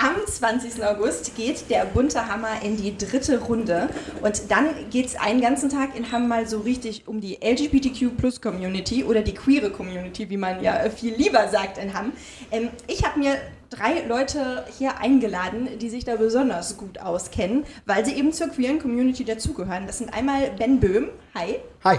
Am 0.00 0.14
20. 0.24 0.84
August 0.84 1.34
geht 1.34 1.68
der 1.70 1.84
bunte 1.84 2.28
Hammer 2.28 2.62
in 2.62 2.76
die 2.76 2.96
dritte 2.96 3.40
Runde 3.40 3.88
und 4.22 4.48
dann 4.48 4.88
geht 4.90 5.06
es 5.06 5.16
einen 5.16 5.40
ganzen 5.40 5.70
Tag 5.70 5.96
in 5.96 6.12
Hamm 6.12 6.28
mal 6.28 6.46
so 6.46 6.60
richtig 6.60 7.08
um 7.08 7.20
die 7.20 7.40
LGBTQ 7.42 8.40
Community 8.40 9.02
oder 9.02 9.22
die 9.22 9.34
queere 9.34 9.70
Community, 9.70 10.30
wie 10.30 10.36
man 10.36 10.62
ja 10.62 10.88
viel 10.88 11.16
lieber 11.16 11.48
sagt 11.48 11.78
in 11.78 11.94
Hamm. 11.94 12.12
Ähm, 12.52 12.68
ich 12.86 13.04
habe 13.04 13.18
mir 13.18 13.38
drei 13.70 14.06
Leute 14.06 14.64
hier 14.78 14.98
eingeladen, 14.98 15.68
die 15.80 15.90
sich 15.90 16.04
da 16.04 16.14
besonders 16.14 16.76
gut 16.76 17.00
auskennen, 17.00 17.64
weil 17.84 18.06
sie 18.06 18.12
eben 18.12 18.32
zur 18.32 18.50
queeren 18.50 18.78
Community 18.78 19.24
dazugehören. 19.24 19.88
Das 19.88 19.98
sind 19.98 20.14
einmal 20.14 20.52
Ben 20.56 20.78
Böhm, 20.78 21.08
hi. 21.34 21.56
Hi. 21.82 21.98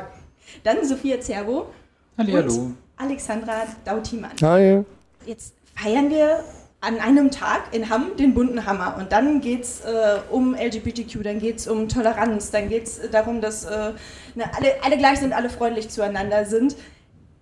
Dann 0.63 0.85
Sophia 0.85 1.19
Zerbo. 1.19 1.67
Hallihallo. 2.17 2.53
Und 2.53 2.77
Alexandra 2.95 3.63
Dautimann. 3.83 4.37
Hi. 4.41 4.85
Jetzt 5.25 5.53
feiern 5.75 6.09
wir 6.09 6.45
an 6.81 6.99
einem 6.99 7.29
Tag 7.29 7.73
in 7.73 7.89
Hamm 7.89 8.15
den 8.17 8.33
bunten 8.33 8.65
Hammer. 8.65 8.95
Und 8.97 9.11
dann 9.11 9.41
geht 9.41 9.63
es 9.63 9.81
äh, 9.81 10.19
um 10.29 10.55
LGBTQ, 10.55 11.23
dann 11.23 11.39
geht 11.39 11.57
es 11.57 11.67
um 11.67 11.89
Toleranz, 11.89 12.51
dann 12.51 12.69
geht 12.69 12.83
es 12.83 13.01
darum, 13.11 13.41
dass 13.41 13.65
äh, 13.65 13.91
ne, 14.35 14.45
alle, 14.55 14.83
alle 14.83 14.97
gleich 14.97 15.19
sind, 15.19 15.33
alle 15.33 15.49
freundlich 15.49 15.89
zueinander 15.89 16.45
sind. 16.45 16.75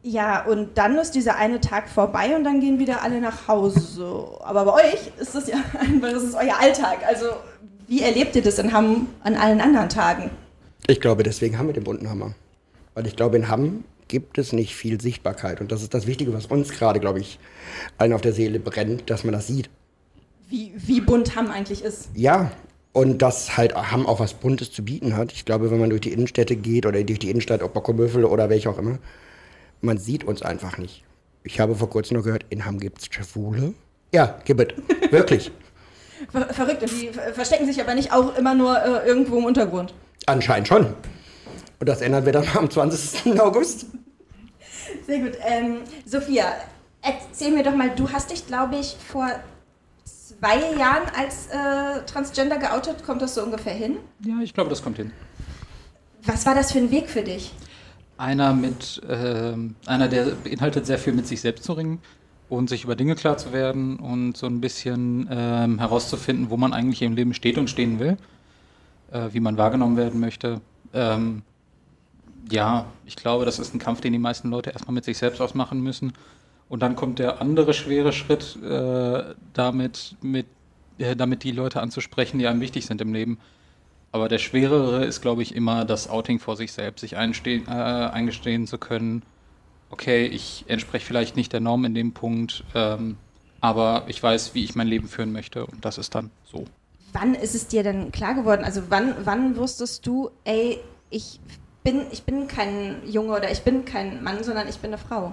Ja, 0.01 0.43
und 0.45 0.77
dann 0.77 0.97
ist 0.97 1.11
dieser 1.11 1.35
eine 1.35 1.59
Tag 1.59 1.89
vorbei 1.89 2.35
und 2.35 2.43
dann 2.43 2.61
gehen 2.61 2.79
wieder 2.79 3.03
alle 3.03 3.19
nach 3.19 3.47
Hause. 3.47 4.25
Aber 4.39 4.65
bei 4.65 4.73
euch 4.73 5.11
ist 5.19 5.35
das 5.35 5.47
ja 5.47 5.57
einfach, 5.79 6.11
das 6.11 6.23
ist 6.23 6.35
euer 6.35 6.59
Alltag. 6.59 6.99
Also, 7.05 7.25
wie 7.87 8.01
erlebt 8.01 8.35
ihr 8.35 8.41
das 8.41 8.57
in 8.57 8.73
Hamm 8.73 9.07
an 9.23 9.35
allen 9.35 9.61
anderen 9.61 9.89
Tagen? 9.89 10.31
Ich 10.87 10.99
glaube, 10.99 11.23
deswegen 11.23 11.57
haben 11.57 11.67
wir 11.67 11.73
den 11.73 11.83
bunten 11.83 12.09
Hammer. 12.09 12.33
Weil 12.95 13.05
ich 13.05 13.15
glaube, 13.15 13.37
in 13.37 13.49
Hamm 13.49 13.83
gibt 14.07 14.37
es 14.37 14.53
nicht 14.53 14.75
viel 14.75 14.99
Sichtbarkeit. 15.01 15.61
Und 15.61 15.71
das 15.71 15.81
ist 15.81 15.93
das 15.93 16.07
Wichtige, 16.07 16.33
was 16.33 16.45
uns 16.45 16.69
gerade, 16.69 16.99
glaube 16.99 17.19
ich, 17.19 17.39
allen 17.97 18.13
auf 18.13 18.21
der 18.21 18.33
Seele 18.33 18.59
brennt, 18.59 19.09
dass 19.09 19.23
man 19.23 19.33
das 19.33 19.47
sieht. 19.47 19.69
Wie, 20.49 20.71
wie 20.77 21.01
bunt 21.01 21.35
Hamm 21.35 21.51
eigentlich 21.51 21.83
ist. 21.83 22.09
Ja, 22.13 22.51
und 22.93 23.21
dass 23.21 23.57
halt 23.57 23.75
Hamm 23.75 24.07
auch 24.07 24.19
was 24.19 24.33
Buntes 24.33 24.71
zu 24.71 24.83
bieten 24.83 25.15
hat. 25.15 25.31
Ich 25.31 25.45
glaube, 25.45 25.69
wenn 25.69 25.79
man 25.79 25.89
durch 25.89 26.01
die 26.01 26.11
Innenstädte 26.11 26.55
geht 26.55 26.85
oder 26.85 27.03
durch 27.03 27.19
die 27.19 27.29
Innenstadt, 27.29 27.61
ob 27.61 27.73
Bockomöffel 27.73 28.25
oder 28.25 28.49
welche 28.49 28.69
auch 28.69 28.77
immer, 28.77 28.97
man 29.81 29.97
sieht 29.97 30.23
uns 30.23 30.41
einfach 30.41 30.77
nicht. 30.77 31.03
Ich 31.43 31.59
habe 31.59 31.75
vor 31.75 31.89
kurzem 31.89 32.17
noch 32.17 32.23
gehört, 32.23 32.45
in 32.49 32.65
Hamm 32.65 32.79
gibt 32.79 32.99
es 32.99 33.05
Schwule. 33.11 33.73
Ja, 34.13 34.39
gibt 34.45 34.61
es. 34.61 35.11
Wirklich. 35.11 35.51
Ver 36.31 36.51
verrückt. 36.53 36.81
Und 36.81 36.91
die 36.91 37.09
verstecken 37.33 37.65
sich 37.65 37.79
aber 37.79 37.93
nicht 37.93 38.11
auch 38.11 38.35
immer 38.35 38.55
nur 38.55 38.77
äh, 38.77 39.07
irgendwo 39.07 39.37
im 39.37 39.45
Untergrund. 39.45 39.93
Anscheinend 40.25 40.67
schon. 40.67 40.87
Und 41.79 41.89
das 41.89 42.01
ändern 42.01 42.25
wir 42.25 42.33
dann 42.33 42.47
am 42.55 42.69
20. 42.69 43.39
August. 43.39 43.85
Sehr 45.05 45.19
gut. 45.19 45.33
Ähm, 45.45 45.79
Sophia, 46.05 46.45
erzähl 47.01 47.51
mir 47.51 47.63
doch 47.63 47.75
mal, 47.75 47.89
du 47.95 48.09
hast 48.09 48.31
dich, 48.31 48.47
glaube 48.47 48.77
ich, 48.77 48.95
vor 49.07 49.29
zwei 50.05 50.75
Jahren 50.77 51.03
als 51.15 51.47
äh, 51.47 52.03
Transgender 52.05 52.57
geoutet. 52.57 53.03
Kommt 53.05 53.21
das 53.21 53.35
so 53.35 53.43
ungefähr 53.43 53.73
hin? 53.73 53.97
Ja, 54.25 54.39
ich 54.41 54.53
glaube, 54.53 54.69
das 54.69 54.81
kommt 54.83 54.97
hin. 54.97 55.11
Was 56.23 56.45
war 56.45 56.55
das 56.55 56.71
für 56.71 56.79
ein 56.79 56.91
Weg 56.91 57.09
für 57.09 57.23
dich? 57.23 57.53
Einer 58.17 58.53
mit, 58.53 59.01
äh, 59.07 59.53
einer, 59.85 60.07
der 60.07 60.25
beinhaltet 60.43 60.85
sehr 60.85 60.97
viel 60.97 61.13
mit 61.13 61.27
sich 61.27 61.41
selbst 61.41 61.63
zu 61.63 61.73
ringen 61.73 61.99
und 62.49 62.69
sich 62.69 62.83
über 62.83 62.95
Dinge 62.95 63.15
klar 63.15 63.37
zu 63.37 63.53
werden 63.53 63.97
und 63.97 64.35
so 64.35 64.47
ein 64.47 64.59
bisschen 64.59 65.27
ähm, 65.29 65.79
herauszufinden, 65.79 66.49
wo 66.49 66.57
man 66.57 66.73
eigentlich 66.73 67.01
im 67.01 67.13
Leben 67.13 67.33
steht 67.33 67.57
und 67.57 67.69
stehen 67.69 67.99
will, 67.99 68.17
äh, 69.11 69.29
wie 69.31 69.39
man 69.39 69.57
wahrgenommen 69.57 69.97
werden 69.97 70.19
möchte. 70.19 70.61
Ähm, 70.93 71.43
ja, 72.51 72.85
ich 73.05 73.15
glaube, 73.15 73.45
das 73.45 73.59
ist 73.59 73.73
ein 73.73 73.79
Kampf, 73.79 74.01
den 74.01 74.13
die 74.13 74.19
meisten 74.19 74.49
Leute 74.49 74.71
erstmal 74.71 74.93
mit 74.93 75.05
sich 75.05 75.17
selbst 75.17 75.41
ausmachen 75.41 75.81
müssen. 75.81 76.13
Und 76.69 76.81
dann 76.81 76.95
kommt 76.95 77.19
der 77.19 77.41
andere 77.41 77.73
schwere 77.73 78.11
Schritt, 78.11 78.57
äh, 78.61 79.35
damit, 79.53 80.15
mit, 80.21 80.47
äh, 80.97 81.15
damit 81.15 81.43
die 81.43 81.51
Leute 81.51 81.81
anzusprechen, 81.81 82.39
die 82.39 82.47
einem 82.47 82.61
wichtig 82.61 82.85
sind 82.85 83.01
im 83.01 83.13
Leben. 83.13 83.39
Aber 84.11 84.27
der 84.27 84.37
schwerere 84.37 85.05
ist, 85.05 85.21
glaube 85.21 85.43
ich, 85.43 85.55
immer 85.55 85.85
das 85.85 86.09
Outing 86.09 86.39
vor 86.39 86.55
sich 86.55 86.71
selbst, 86.71 87.01
sich 87.01 87.17
einstehen, 87.17 87.65
äh, 87.67 87.71
eingestehen 87.71 88.67
zu 88.67 88.77
können, 88.77 89.23
okay, 89.89 90.25
ich 90.25 90.65
entspreche 90.67 91.05
vielleicht 91.05 91.35
nicht 91.35 91.53
der 91.53 91.59
Norm 91.59 91.85
in 91.85 91.93
dem 91.93 92.13
Punkt, 92.13 92.63
ähm, 92.75 93.17
aber 93.61 94.03
ich 94.07 94.21
weiß, 94.21 94.53
wie 94.53 94.63
ich 94.63 94.75
mein 94.75 94.87
Leben 94.87 95.07
führen 95.07 95.31
möchte 95.31 95.65
und 95.65 95.83
das 95.83 95.97
ist 95.97 96.13
dann 96.15 96.31
so. 96.45 96.65
Wann 97.13 97.35
ist 97.35 97.55
es 97.55 97.67
dir 97.67 97.83
denn 97.83 98.11
klar 98.11 98.35
geworden? 98.35 98.63
Also 98.63 98.83
wann, 98.89 99.15
wann 99.23 99.55
wusstest 99.55 100.05
du, 100.05 100.29
ey, 100.43 100.79
ich 101.09 101.39
bin, 101.87 102.01
ich 102.11 102.23
bin 102.23 102.49
kein 102.49 102.97
Junge 103.07 103.31
oder 103.37 103.49
ich 103.49 103.61
bin 103.61 103.85
kein 103.85 104.21
Mann, 104.21 104.43
sondern 104.43 104.67
ich 104.67 104.77
bin 104.79 104.91
eine 104.91 104.97
Frau? 104.97 105.31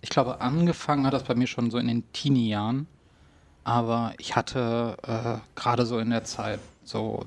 Ich 0.00 0.10
glaube, 0.10 0.40
angefangen 0.40 1.06
hat 1.06 1.12
das 1.12 1.22
bei 1.22 1.36
mir 1.36 1.46
schon 1.46 1.70
so 1.70 1.78
in 1.78 1.86
den 1.86 2.02
Teenie-Jahren. 2.12 2.88
Aber 3.62 4.12
ich 4.18 4.34
hatte 4.34 4.96
äh, 5.06 5.38
gerade 5.54 5.86
so 5.86 6.00
in 6.00 6.10
der 6.10 6.24
Zeit, 6.24 6.58
so 6.82 7.24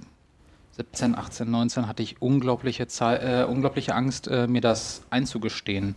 17, 0.72 1.16
18, 1.16 1.50
19, 1.50 1.88
hatte 1.88 2.04
ich 2.04 2.22
unglaubliche, 2.22 2.88
Zeit, 2.88 3.24
äh, 3.24 3.46
unglaubliche 3.46 3.96
Angst, 3.96 4.28
äh, 4.28 4.48
mir 4.48 4.60
das 4.60 5.02
einzugestehen 5.12 5.96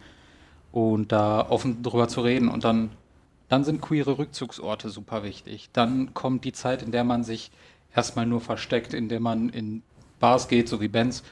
und 0.71 1.11
da 1.11 1.51
offen 1.51 1.83
drüber 1.83 2.07
zu 2.07 2.21
reden. 2.21 2.49
Und 2.49 2.63
dann, 2.63 2.91
dann 3.49 3.65
sind 3.65 3.81
queere 3.81 4.17
Rückzugsorte 4.17 4.91
super 4.91 5.25
wichtig. 5.25 5.71
Dann 5.73 6.15
kommt 6.15 6.45
die 6.45 6.53
Zeit, 6.53 6.83
in 6.83 6.93
der 6.93 7.03
man 7.03 7.25
sich 7.25 7.51
erstmal 7.97 8.27
nur 8.27 8.41
versteckt, 8.41 8.95
in 8.95 9.09
der 9.09 9.19
man 9.19 9.49
in 9.49 9.83
Bars 10.21 10.47
geht, 10.47 10.69
so 10.69 10.81
wie 10.81 10.89
Bands, 10.89 11.25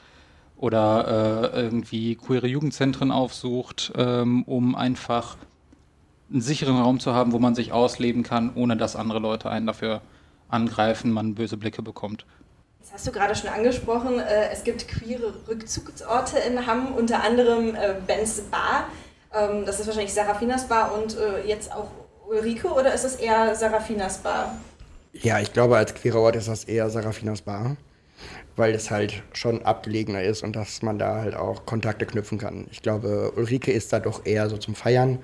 oder 0.58 1.52
äh, 1.54 1.60
irgendwie 1.60 2.16
queere 2.16 2.46
Jugendzentren 2.46 3.10
aufsucht, 3.12 3.92
ähm, 3.96 4.42
um 4.42 4.74
einfach 4.74 5.36
einen 6.30 6.42
sicheren 6.42 6.76
Raum 6.78 7.00
zu 7.00 7.14
haben, 7.14 7.32
wo 7.32 7.38
man 7.38 7.54
sich 7.54 7.72
ausleben 7.72 8.22
kann, 8.22 8.52
ohne 8.54 8.76
dass 8.76 8.96
andere 8.96 9.20
Leute 9.20 9.48
einen 9.50 9.66
dafür 9.66 10.02
angreifen, 10.48 11.12
man 11.12 11.34
böse 11.34 11.56
Blicke 11.56 11.82
bekommt. 11.82 12.26
Das 12.80 12.92
hast 12.92 13.06
du 13.06 13.12
gerade 13.12 13.34
schon 13.34 13.50
angesprochen. 13.50 14.18
Äh, 14.18 14.50
es 14.52 14.64
gibt 14.64 14.88
queere 14.88 15.32
Rückzugsorte 15.48 16.38
in 16.38 16.66
Hamm, 16.66 16.92
unter 16.94 17.22
anderem 17.22 17.74
äh, 17.74 17.94
Ben's 18.06 18.40
Bar. 18.50 18.88
Ähm, 19.32 19.64
das 19.64 19.78
ist 19.78 19.86
wahrscheinlich 19.86 20.12
Serafinas 20.12 20.66
Bar 20.68 20.92
und 20.98 21.16
äh, 21.16 21.46
jetzt 21.46 21.72
auch 21.72 21.90
Ulrike 22.28 22.68
oder 22.68 22.92
ist 22.92 23.04
es 23.04 23.14
eher 23.14 23.54
Serafinas 23.54 24.18
Bar? 24.18 24.56
Ja, 25.12 25.38
ich 25.38 25.52
glaube, 25.52 25.76
als 25.76 25.94
queerer 25.94 26.20
Ort 26.20 26.36
ist 26.36 26.48
das 26.48 26.64
eher 26.64 26.90
Serafinas 26.90 27.42
Bar 27.42 27.76
weil 28.56 28.74
es 28.74 28.90
halt 28.90 29.22
schon 29.32 29.62
abgelegener 29.62 30.22
ist 30.22 30.42
und 30.42 30.56
dass 30.56 30.82
man 30.82 30.98
da 30.98 31.20
halt 31.20 31.34
auch 31.34 31.64
Kontakte 31.66 32.06
knüpfen 32.06 32.38
kann. 32.38 32.66
Ich 32.70 32.82
glaube, 32.82 33.32
Ulrike 33.36 33.70
ist 33.70 33.92
da 33.92 34.00
doch 34.00 34.26
eher 34.26 34.48
so 34.50 34.56
zum 34.56 34.74
Feiern. 34.74 35.18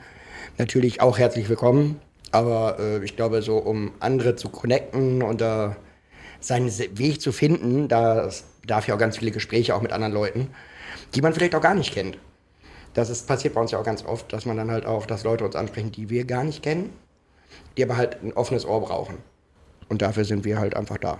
Natürlich 0.59 1.01
auch 1.01 1.19
herzlich 1.19 1.49
willkommen, 1.49 2.01
aber 2.31 2.79
äh, 2.79 3.05
ich 3.05 3.17
glaube, 3.17 3.43
so 3.43 3.59
um 3.59 3.93
andere 4.01 4.37
zu 4.37 4.49
connecten 4.49 5.23
und 5.23 5.41
da 5.41 5.77
seinen 6.41 6.71
Weg 6.99 7.21
zu 7.21 7.33
finden, 7.33 7.89
da 7.89 8.29
darf 8.67 8.87
ja 8.87 8.95
auch 8.95 8.99
ganz 8.99 9.19
viele 9.19 9.31
Gespräche 9.31 9.75
auch 9.75 9.83
mit 9.83 9.93
anderen 9.93 10.13
Leuten, 10.13 10.51
die 11.15 11.23
man 11.23 11.33
vielleicht 11.33 11.55
auch 11.55 11.61
gar 11.61 11.75
nicht 11.75 11.95
kennt. 11.95 12.19
Das 12.93 13.11
ist, 13.11 13.27
passiert 13.27 13.55
bei 13.55 13.61
uns 13.61 13.73
ja 13.73 13.79
auch 13.79 13.85
ganz 13.85 14.05
oft, 14.05 14.33
dass 14.33 14.47
man 14.47 14.57
dann 14.57 14.71
halt 14.71 14.87
auch, 14.87 15.07
dass 15.07 15.25
Leute 15.25 15.45
uns 15.45 15.57
ansprechen, 15.57 15.91
die 15.91 16.11
wir 16.11 16.25
gar 16.25 16.45
nicht 16.45 16.63
kennen, 16.63 16.93
die 17.77 17.83
aber 17.83 17.97
halt 17.97 18.23
ein 18.23 18.33
offenes 18.33 18.65
Ohr 18.65 18.81
brauchen. 18.81 19.17
Und 19.89 20.03
dafür 20.03 20.25
sind 20.25 20.45
wir 20.45 20.59
halt 20.59 20.77
einfach 20.77 20.99
da. 20.99 21.19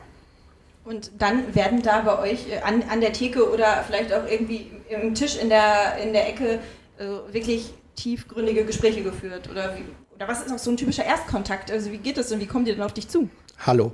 Und 0.85 1.13
dann 1.19 1.55
werden 1.55 1.83
da 1.83 2.03
bei 2.03 2.19
euch 2.19 2.51
äh, 2.51 2.59
an, 2.59 2.83
an 2.91 3.01
der 3.01 3.13
Theke 3.13 3.51
oder 3.51 3.83
vielleicht 3.87 4.13
auch 4.13 4.29
irgendwie 4.29 4.71
im 4.89 5.15
Tisch 5.15 5.37
in 5.37 5.49
der, 5.49 5.97
in 6.03 6.13
der 6.13 6.29
Ecke 6.29 6.61
äh, 6.99 7.33
wirklich 7.33 7.73
tiefgründige 7.97 8.65
Gespräche 8.65 9.03
geführt? 9.03 9.49
Oder, 9.51 9.77
wie, 9.77 9.85
oder 10.15 10.29
was 10.29 10.43
ist 10.43 10.53
auch 10.53 10.59
so 10.59 10.71
ein 10.71 10.77
typischer 10.77 11.05
Erstkontakt? 11.05 11.71
Also 11.71 11.91
wie 11.91 11.99
geht 11.99 12.19
das 12.19 12.31
und 12.33 12.41
wie 12.41 12.47
kommt 12.47 12.69
ihr 12.69 12.75
denn 12.75 12.83
auf 12.83 12.93
dich 12.93 13.09
zu? 13.09 13.29
Hallo. 13.67 13.93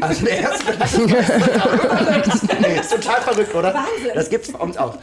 Also 0.00 0.24
der 0.24 0.38
erste 0.38 0.72
nee, 2.60 2.80
ist 2.80 2.90
total 2.90 3.22
verrückt, 3.22 3.54
oder? 3.54 3.72
Wahnsinn. 3.72 4.10
Das 4.14 4.28
gibt 4.28 4.46
es 4.46 4.52
bei 4.52 4.58
uns 4.58 4.76
auch. 4.76 4.98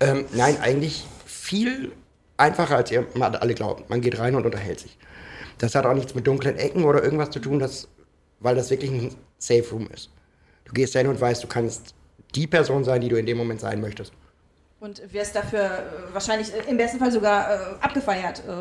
Ähm, 0.00 0.24
nein, 0.32 0.56
eigentlich 0.60 1.04
viel 1.24 1.92
einfacher, 2.36 2.76
als 2.76 2.90
ihr 2.90 3.06
mal 3.14 3.36
alle 3.36 3.54
glaubt. 3.54 3.88
Man 3.88 4.00
geht 4.00 4.18
rein 4.18 4.34
und 4.34 4.44
unterhält 4.44 4.80
sich. 4.80 4.98
Das 5.58 5.76
hat 5.76 5.86
auch 5.86 5.94
nichts 5.94 6.16
mit 6.16 6.26
dunklen 6.26 6.56
Ecken 6.56 6.82
oder 6.82 7.04
irgendwas 7.04 7.30
zu 7.30 7.38
tun, 7.38 7.60
das, 7.60 7.86
weil 8.40 8.56
das 8.56 8.70
wirklich 8.70 8.90
ein 8.90 9.14
Safe 9.38 9.64
Room 9.70 9.86
ist. 9.94 10.10
Du 10.72 10.80
gehst 10.80 10.94
dahin 10.94 11.08
und 11.08 11.20
weißt, 11.20 11.44
du 11.44 11.48
kannst 11.48 11.94
die 12.34 12.46
Person 12.46 12.82
sein, 12.82 13.02
die 13.02 13.08
du 13.10 13.16
in 13.16 13.26
dem 13.26 13.36
Moment 13.36 13.60
sein 13.60 13.78
möchtest. 13.78 14.10
Und 14.80 15.02
wirst 15.12 15.36
dafür 15.36 15.60
äh, 15.60 16.14
wahrscheinlich 16.14 16.50
äh, 16.50 16.70
im 16.70 16.78
besten 16.78 16.98
Fall 16.98 17.12
sogar 17.12 17.50
äh, 17.50 17.58
abgefeiert, 17.82 18.42
äh, 18.48 18.52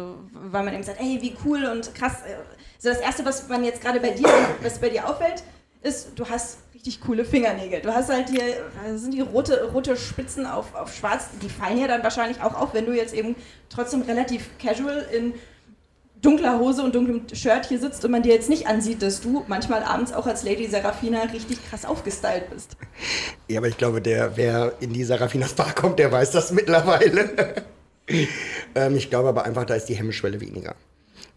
weil 0.51 0.63
man 0.65 0.73
eben 0.73 0.83
sagt, 0.83 0.99
hey, 0.99 1.19
wie 1.21 1.33
cool 1.45 1.63
und 1.63 1.95
krass. 1.95 2.17
Also 2.81 2.89
das 2.89 2.99
Erste, 2.99 3.23
was 3.23 3.47
man 3.47 3.63
jetzt 3.63 3.81
gerade 3.81 4.01
bei 4.01 4.09
dir, 4.09 4.27
was 4.61 4.77
bei 4.77 4.89
dir 4.89 5.07
auffällt, 5.07 5.41
ist, 5.83 6.09
du 6.17 6.27
hast 6.27 6.57
richtig 6.75 6.99
coole 6.99 7.23
Fingernägel. 7.23 7.79
Du 7.79 7.95
hast 7.95 8.09
halt 8.09 8.29
hier, 8.29 8.43
das 8.85 9.01
sind 9.01 9.13
die 9.13 9.21
rote, 9.21 9.71
rote 9.71 9.95
Spitzen 9.95 10.45
auf, 10.45 10.75
auf 10.75 10.93
schwarz, 10.93 11.29
die 11.41 11.49
fallen 11.49 11.79
ja 11.79 11.87
dann 11.87 12.03
wahrscheinlich 12.03 12.41
auch 12.41 12.55
auf, 12.55 12.73
wenn 12.73 12.85
du 12.85 12.91
jetzt 12.91 13.13
eben 13.13 13.37
trotzdem 13.69 14.01
relativ 14.01 14.49
casual 14.59 15.07
in 15.13 15.33
dunkler 16.21 16.59
Hose 16.59 16.83
und 16.83 16.93
dunklem 16.95 17.23
Shirt 17.33 17.65
hier 17.67 17.79
sitzt 17.79 18.05
und 18.05 18.11
man 18.11 18.21
dir 18.21 18.33
jetzt 18.33 18.49
nicht 18.49 18.67
ansieht, 18.67 19.01
dass 19.01 19.21
du 19.21 19.43
manchmal 19.47 19.83
abends 19.83 20.13
auch 20.13 20.27
als 20.27 20.43
Lady 20.43 20.67
Serafina 20.67 21.23
richtig 21.23 21.57
krass 21.69 21.85
aufgestylt 21.85 22.49
bist. 22.51 22.77
Ja, 23.47 23.59
aber 23.59 23.67
ich 23.67 23.77
glaube, 23.77 24.01
der, 24.01 24.37
wer 24.37 24.73
in 24.79 24.93
die 24.93 25.03
Serafinas 25.03 25.53
Bar 25.53 25.73
kommt, 25.73 25.99
der 25.99 26.11
weiß 26.11 26.31
das 26.31 26.51
mittlerweile. 26.51 27.63
ähm, 28.75 28.95
ich 28.95 29.09
glaube 29.09 29.29
aber 29.29 29.45
einfach, 29.45 29.65
da 29.65 29.75
ist 29.75 29.85
die 29.85 29.95
Hemmschwelle 29.95 30.39
weniger. 30.39 30.75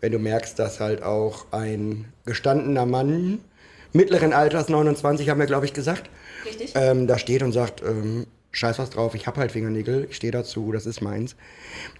wenn 0.00 0.12
du 0.12 0.18
merkst, 0.18 0.58
dass 0.58 0.80
halt 0.80 1.02
auch 1.02 1.46
ein 1.50 2.12
gestandener 2.26 2.84
Mann 2.84 3.40
mittleren 3.94 4.32
Alters, 4.34 4.68
29 4.68 5.30
haben 5.30 5.40
wir, 5.40 5.46
glaube 5.46 5.64
ich, 5.64 5.72
gesagt, 5.72 6.10
Richtig. 6.44 6.72
ähm, 6.74 7.06
da 7.06 7.18
steht 7.18 7.42
und 7.42 7.52
sagt, 7.52 7.82
ähm, 7.82 8.26
scheiß 8.54 8.78
was 8.78 8.90
drauf, 8.90 9.14
ich 9.14 9.26
habe 9.26 9.40
halt 9.40 9.52
Fingernägel, 9.52 10.06
ich 10.08 10.16
stehe 10.16 10.32
dazu, 10.32 10.72
das 10.72 10.86
ist 10.86 11.00
meins. 11.00 11.36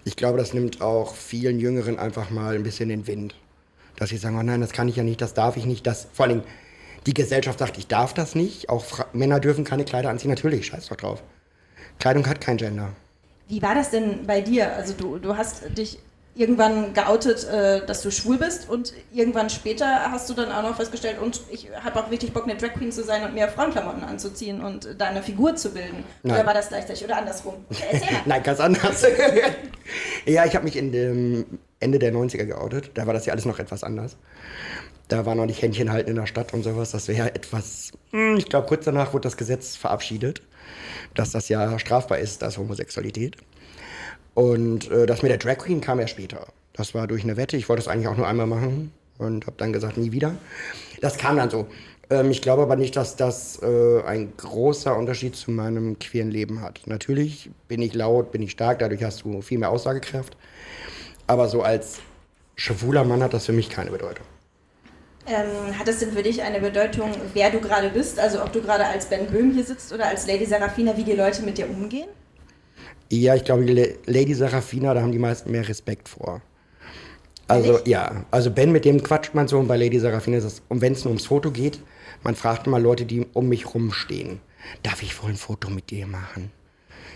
Ich 0.05 0.17
glaube, 0.17 0.39
das 0.39 0.55
nimmt 0.55 0.81
auch 0.81 1.15
vielen 1.15 1.59
Jüngeren 1.59 1.99
einfach 1.99 2.31
mal 2.31 2.55
ein 2.55 2.63
bisschen 2.63 2.89
den 2.89 3.07
Wind. 3.07 3.35
Dass 3.97 4.11
sie 4.11 4.17
sagen, 4.17 4.39
oh 4.39 4.43
nein, 4.43 4.61
das 4.61 4.73
kann 4.73 4.89
ich 4.89 4.97
ja 4.97 5.03
nicht, 5.03 5.21
das 5.21 5.35
darf 5.35 5.57
ich 5.57 5.67
nicht, 5.67 5.87
das, 5.87 6.09
vor 6.13 6.27
allem 6.27 6.43
die 7.07 7.15
Gesellschaft 7.15 7.59
sagt, 7.59 7.77
ich 7.77 7.87
darf 7.87 8.15
das 8.15 8.35
nicht, 8.35 8.69
auch 8.69 8.85
Fra 8.85 9.07
Männer 9.13 9.41
dürfen 9.41 9.65
keine 9.65 9.85
Kleider 9.85 10.11
anziehen, 10.11 10.31
natürlich, 10.31 10.67
scheiß 10.67 10.89
doch 10.89 10.97
drauf. 10.97 11.23
Kleidung 11.99 12.27
hat 12.27 12.41
kein 12.41 12.57
Gender. 12.57 12.91
Wie 13.49 13.61
war 13.61 13.75
das 13.75 13.91
denn 13.91 14.27
bei 14.27 14.41
dir? 14.41 14.75
Also 14.75 14.95
du, 14.95 15.19
du 15.19 15.37
hast 15.37 15.77
dich 15.77 15.99
irgendwann 16.37 16.95
geoutet, 16.95 17.45
äh, 17.45 17.85
dass 17.87 18.03
du 18.03 18.11
schwul 18.11 18.39
bist 18.39 18.69
und 18.69 18.93
irgendwann 19.13 19.51
später 19.51 20.11
hast 20.11 20.29
du 20.29 20.35
dann 20.35 20.51
auch 20.51 20.63
noch 20.63 20.77
festgestellt, 20.77 21.19
und 21.21 21.41
ich 21.51 21.69
habe 21.83 22.01
auch 22.01 22.11
richtig 22.11 22.33
Bock, 22.33 22.45
eine 22.45 22.57
Drag 22.57 22.75
Queen 22.75 22.91
zu 22.91 23.05
sein 23.05 23.23
und 23.25 23.35
mir 23.35 23.49
Frauenklamotten 23.49 24.03
anzuziehen 24.03 24.61
und 24.61 24.89
da 24.99 25.07
eine 25.07 25.23
Figur 25.23 25.55
zu 25.57 25.71
bilden. 25.73 26.05
Nein. 26.23 26.37
Oder 26.37 26.47
war 26.47 26.55
das 26.55 26.69
gleichzeitig 26.69 27.05
oder 27.05 27.19
andersrum? 27.19 27.55
Nein, 28.25 28.43
ganz 28.43 28.61
anders. 28.61 29.05
ja, 30.27 30.45
ich 30.45 30.55
habe 30.55 30.65
mich 30.65 30.77
in 30.77 30.93
dem 30.93 31.45
Ende 31.81 31.99
der 31.99 32.13
90er 32.13 32.45
geoutet. 32.47 32.91
Da 32.95 33.07
war 33.07 33.15
das 33.15 33.27
ja 33.27 33.33
alles 33.33 33.45
noch 33.45 33.59
etwas 33.59 33.85
anders. 33.85 34.17
Da 35.09 35.27
war 35.27 35.35
noch 35.35 35.47
nicht 35.47 35.61
Händchen 35.61 35.93
halten 35.93 36.11
in 36.11 36.17
der 36.17 36.27
Stadt 36.27 36.55
und 36.55 36.63
sowas. 36.63 36.91
Das 36.93 37.09
wäre 37.09 37.35
etwas. 37.35 37.93
hm, 38.11 38.37
Ich 38.39 38.49
glaube, 38.49 38.67
kurz 38.67 38.85
danach 38.87 39.13
wurde 39.13 39.25
das 39.29 39.37
Gesetz 39.37 39.77
verabschiedet, 39.77 40.43
dass 41.15 41.31
das 41.31 41.49
ja 41.49 41.79
strafbar 41.79 42.19
ist, 42.19 42.43
das 42.43 42.57
Homosexualität. 42.59 43.37
Und 44.35 44.91
äh, 44.91 45.07
das 45.07 45.23
mit 45.23 45.31
der 45.31 45.39
Drag 45.39 45.59
Queen 45.59 45.81
kam 45.81 46.01
ja 46.01 46.07
später. 46.07 46.47
Das 46.73 46.95
war 46.95 47.07
durch 47.07 47.23
eine 47.23 47.37
Wette. 47.37 47.57
Ich 47.57 47.69
wollte 47.69 47.83
es 47.83 47.89
eigentlich 47.89 48.09
auch 48.09 48.17
nur 48.17 48.27
einmal 48.27 48.47
machen 48.47 48.93
und 49.19 49.47
habe 49.47 49.57
dann 49.59 49.73
gesagt, 49.73 49.97
nie 49.97 50.13
wieder. 50.13 50.35
Das 51.01 51.17
kam 51.17 51.37
dann 51.37 51.51
so. 51.51 51.67
Ähm, 52.11 52.31
ich 52.31 52.43
glaube 52.43 52.63
aber 52.63 52.77
nicht, 52.77 52.97
dass 52.97 53.17
das 53.17 53.63
äh, 53.63 54.03
ein 54.03 54.33
großer 54.37 54.97
Unterschied 54.97 55.37
zu 55.37 55.51
meinem 55.51 55.99
queeren 55.99 56.31
Leben 56.31 56.61
hat. 56.61 56.83
Natürlich 56.87 57.51
bin 57.69 57.81
ich 57.81 57.95
laut, 57.95 58.33
bin 58.33 58.43
ich 58.43 58.51
stark, 58.51 58.81
dadurch 58.81 59.03
hast 59.05 59.23
du 59.23 59.41
viel 59.41 59.59
mehr 59.59 59.71
Aussagekraft. 59.71 60.37
Aber 61.27 61.49
so 61.49 61.63
als 61.63 62.01
schwuler 62.57 63.05
Mann 63.05 63.23
hat 63.23 63.35
das 63.35 63.47
für 63.47 63.53
mich 63.53 63.71
keine 63.71 63.91
Bedeutung. 63.91 64.27
Ähm, 65.27 65.79
hat 65.79 65.89
es 65.89 66.01
denn 66.01 66.13
für 66.13 66.23
dich 66.23 66.43
eine 66.43 66.61
Bedeutung, 66.61 67.11
wer 67.33 67.51
du 67.51 67.61
gerade 67.61 67.89
bist? 67.89 68.19
Also 68.19 68.43
ob 68.43 68.53
du 68.53 68.61
gerade 68.61 68.85
als 68.85 69.07
Ben 69.07 69.27
Böhm 69.27 69.53
hier 69.53 69.65
sitzt 69.65 69.93
oder 69.93 70.07
als 70.07 70.27
Lady 70.27 70.45
Serafina, 70.45 70.97
wie 70.99 71.05
die 71.05 71.15
Leute 71.15 71.43
mit 71.43 71.57
dir 71.57 71.69
umgehen? 71.69 72.09
Ja, 73.11 73.35
ich 73.35 73.45
glaube, 73.45 73.65
Lady 74.07 74.35
Serafina, 74.35 74.95
da 74.95 75.03
haben 75.03 75.13
die 75.13 75.19
meisten 75.19 75.51
mehr 75.51 75.69
Respekt 75.69 76.09
vor. 76.09 76.43
Also, 77.47 77.73
Ehrlich? 77.73 77.87
ja. 77.87 78.25
Also, 78.31 78.51
Ben, 78.51 78.73
mit 78.73 78.85
dem 78.85 79.03
quatscht 79.03 79.35
man 79.35 79.49
so. 79.49 79.59
Und 79.59 79.69
bei 79.69 79.77
Lady 79.77 79.99
Serafina 80.01 80.39
ist 80.39 80.45
es, 80.45 80.63
und 80.69 80.81
wenn 80.81 80.93
es 80.95 81.05
nur 81.05 81.11
ums 81.11 81.27
Foto 81.27 81.51
geht, 81.51 81.81
man 82.23 82.35
fragt 82.35 82.67
mal 82.67 82.81
Leute, 82.81 83.05
die 83.05 83.27
um 83.35 83.49
mich 83.49 83.75
rumstehen. 83.75 84.41
Darf 84.83 85.03
ich 85.03 85.23
wohl 85.23 85.31
ein 85.31 85.37
Foto 85.37 85.69
mit 85.69 85.91
dir 85.91 86.07
machen? 86.07 86.51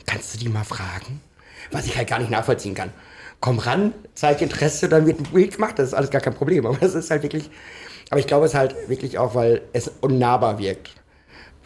Kannst 0.06 0.34
du 0.34 0.38
die 0.38 0.48
mal 0.48 0.64
fragen? 0.64 1.20
Was 1.70 1.86
ich 1.86 1.96
halt 1.96 2.08
gar 2.08 2.18
nicht 2.18 2.30
nachvollziehen 2.30 2.74
kann. 2.74 2.92
Komm 3.40 3.58
ran, 3.58 3.94
zeig 4.14 4.42
Interesse, 4.42 4.88
dann 4.88 5.06
wird 5.06 5.20
ein 5.20 5.32
Bild 5.32 5.54
gemacht. 5.54 5.78
Das 5.78 5.88
ist 5.88 5.94
alles 5.94 6.10
gar 6.10 6.20
kein 6.20 6.34
Problem. 6.34 6.66
Aber 6.66 6.82
es 6.82 6.94
ist 6.94 7.10
halt 7.10 7.22
wirklich. 7.22 7.50
Aber 8.10 8.20
ich 8.20 8.26
glaube, 8.26 8.46
es 8.46 8.52
ist 8.52 8.58
halt 8.58 8.76
wirklich 8.88 9.18
auch, 9.18 9.34
weil 9.34 9.62
es 9.72 9.90
unnahbar 10.00 10.58
wirkt. 10.58 10.90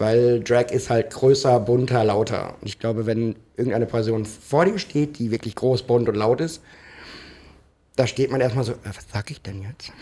Weil 0.03 0.41
Drag 0.41 0.73
ist 0.73 0.91
halt 0.91 1.11
größer, 1.11 1.61
bunter, 1.61 2.03
lauter. 2.03 2.57
Und 2.61 2.67
ich 2.67 2.81
glaube, 2.81 3.07
wenn 3.07 3.37
irgendeine 3.57 3.87
Person 3.87 4.27
vor 4.27 4.65
dir 4.65 4.77
steht, 4.81 5.21
die 5.21 5.31
wirklich 5.31 5.55
groß, 5.55 5.85
bunt 5.85 6.09
und 6.09 6.17
laut 6.17 6.41
ist, 6.41 6.61
da 7.95 8.09
steht 8.09 8.33
man 8.33 8.41
erstmal 8.41 8.65
so, 8.65 8.73
äh, 8.73 8.77
was 8.83 9.07
sag 9.13 9.31
ich 9.31 9.41
denn 9.43 9.63
jetzt? 9.63 9.93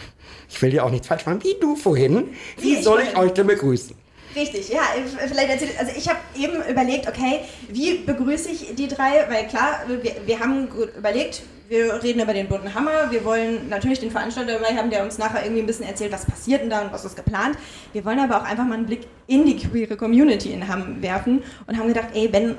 Ich 0.49 0.63
will 0.63 0.71
dir 0.71 0.87
auch 0.87 0.91
nichts 0.91 1.07
falsch 1.07 1.27
machen, 1.27 1.45
wie 1.45 1.55
du 1.61 1.77
vorhin. 1.77 2.31
Wie 2.59 2.81
soll 2.83 3.03
ich 3.03 3.15
euch 3.15 3.33
denn 3.33 3.47
begrüßen? 3.47 3.95
Richtig, 4.35 4.69
ja, 4.69 4.83
vielleicht 5.27 5.51
erzähl, 5.51 5.71
also 5.79 5.93
ich 5.97 6.09
habe 6.09 6.19
eben 6.37 6.63
überlegt, 6.71 7.09
okay, 7.09 7.41
wie 7.69 7.99
begrüße 7.99 8.51
ich 8.51 8.75
die 8.77 8.87
drei, 8.87 9.27
weil 9.29 9.49
klar, 9.49 9.81
wir, 9.89 10.15
wir 10.25 10.39
haben 10.39 10.69
überlegt, 10.97 11.43
wir 11.69 12.01
reden 12.03 12.21
über 12.21 12.33
den 12.33 12.49
bunten 12.49 12.73
Hammer, 12.75 13.11
wir 13.11 13.25
wollen 13.25 13.69
natürlich 13.69 13.99
den 13.99 14.11
Veranstalter 14.11 14.55
dabei 14.55 14.77
haben, 14.77 14.91
der 14.91 15.03
uns 15.03 15.19
nachher 15.19 15.43
irgendwie 15.43 15.63
ein 15.63 15.67
bisschen 15.67 15.87
erzählt, 15.87 16.13
was 16.13 16.27
passiert 16.27 16.63
denn 16.63 16.71
da 16.71 16.83
und 16.83 16.93
was 16.93 17.05
ist 17.05 17.17
geplant. 17.17 17.57
Wir 17.93 18.05
wollen 18.05 18.21
aber 18.21 18.39
auch 18.39 18.45
einfach 18.45 18.65
mal 18.65 18.75
einen 18.75 18.87
Blick 18.87 19.07
in 19.27 19.47
die 19.47 19.57
queere 19.57 19.97
Community 19.97 20.53
in 20.53 20.69
Hamm 20.69 21.03
werfen 21.03 21.43
und 21.67 21.77
haben 21.77 21.89
gedacht, 21.89 22.09
ey, 22.15 22.29
Ben, 22.29 22.57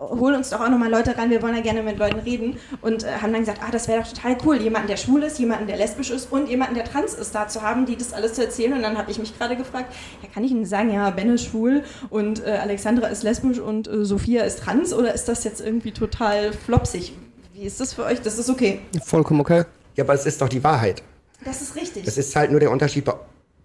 hol 0.00 0.34
uns 0.34 0.50
doch 0.50 0.60
auch 0.60 0.68
nochmal 0.68 0.90
Leute 0.90 1.16
rein, 1.16 1.30
wir 1.30 1.42
wollen 1.42 1.54
ja 1.56 1.60
gerne 1.60 1.82
mit 1.82 1.98
Leuten 1.98 2.20
reden 2.20 2.56
und 2.82 3.04
äh, 3.04 3.12
haben 3.20 3.32
dann 3.32 3.40
gesagt, 3.40 3.60
ah, 3.62 3.70
das 3.70 3.88
wäre 3.88 4.02
doch 4.02 4.08
total 4.08 4.36
cool, 4.44 4.60
jemanden, 4.60 4.88
der 4.88 4.96
schwul 4.96 5.22
ist, 5.22 5.38
jemanden, 5.38 5.66
der 5.66 5.76
lesbisch 5.76 6.10
ist 6.10 6.30
und 6.30 6.48
jemanden, 6.48 6.74
der 6.74 6.84
trans 6.84 7.14
ist, 7.14 7.34
da 7.34 7.48
zu 7.48 7.62
haben, 7.62 7.86
die 7.86 7.96
das 7.96 8.12
alles 8.12 8.34
zu 8.34 8.44
erzählen. 8.44 8.72
Und 8.74 8.82
dann 8.82 8.96
habe 8.96 9.10
ich 9.10 9.18
mich 9.18 9.36
gerade 9.36 9.56
gefragt, 9.56 9.92
ja, 10.22 10.28
kann 10.32 10.44
ich 10.44 10.50
Ihnen 10.50 10.66
sagen, 10.66 10.92
ja, 10.92 11.10
Ben 11.10 11.32
ist 11.34 11.44
schwul 11.44 11.82
und 12.10 12.44
äh, 12.44 12.50
Alexandra 12.62 13.08
ist 13.08 13.22
lesbisch 13.22 13.58
und 13.58 13.88
äh, 13.88 14.04
Sophia 14.04 14.44
ist 14.44 14.60
trans 14.60 14.92
oder 14.92 15.14
ist 15.14 15.28
das 15.28 15.44
jetzt 15.44 15.60
irgendwie 15.60 15.92
total 15.92 16.52
flopsig? 16.52 17.12
Wie 17.54 17.62
ist 17.62 17.80
das 17.80 17.94
für 17.94 18.04
euch? 18.04 18.20
Das 18.22 18.38
ist 18.38 18.48
okay. 18.48 18.80
Vollkommen 19.04 19.40
okay. 19.40 19.64
Ja, 19.96 20.04
aber 20.04 20.14
es 20.14 20.26
ist 20.26 20.40
doch 20.40 20.48
die 20.48 20.62
Wahrheit. 20.62 21.02
Das 21.44 21.60
ist 21.60 21.74
richtig. 21.74 22.04
Das 22.04 22.16
ist 22.16 22.34
halt 22.36 22.50
nur 22.50 22.60
der 22.60 22.70
Unterschied 22.70 23.04
bei, 23.04 23.14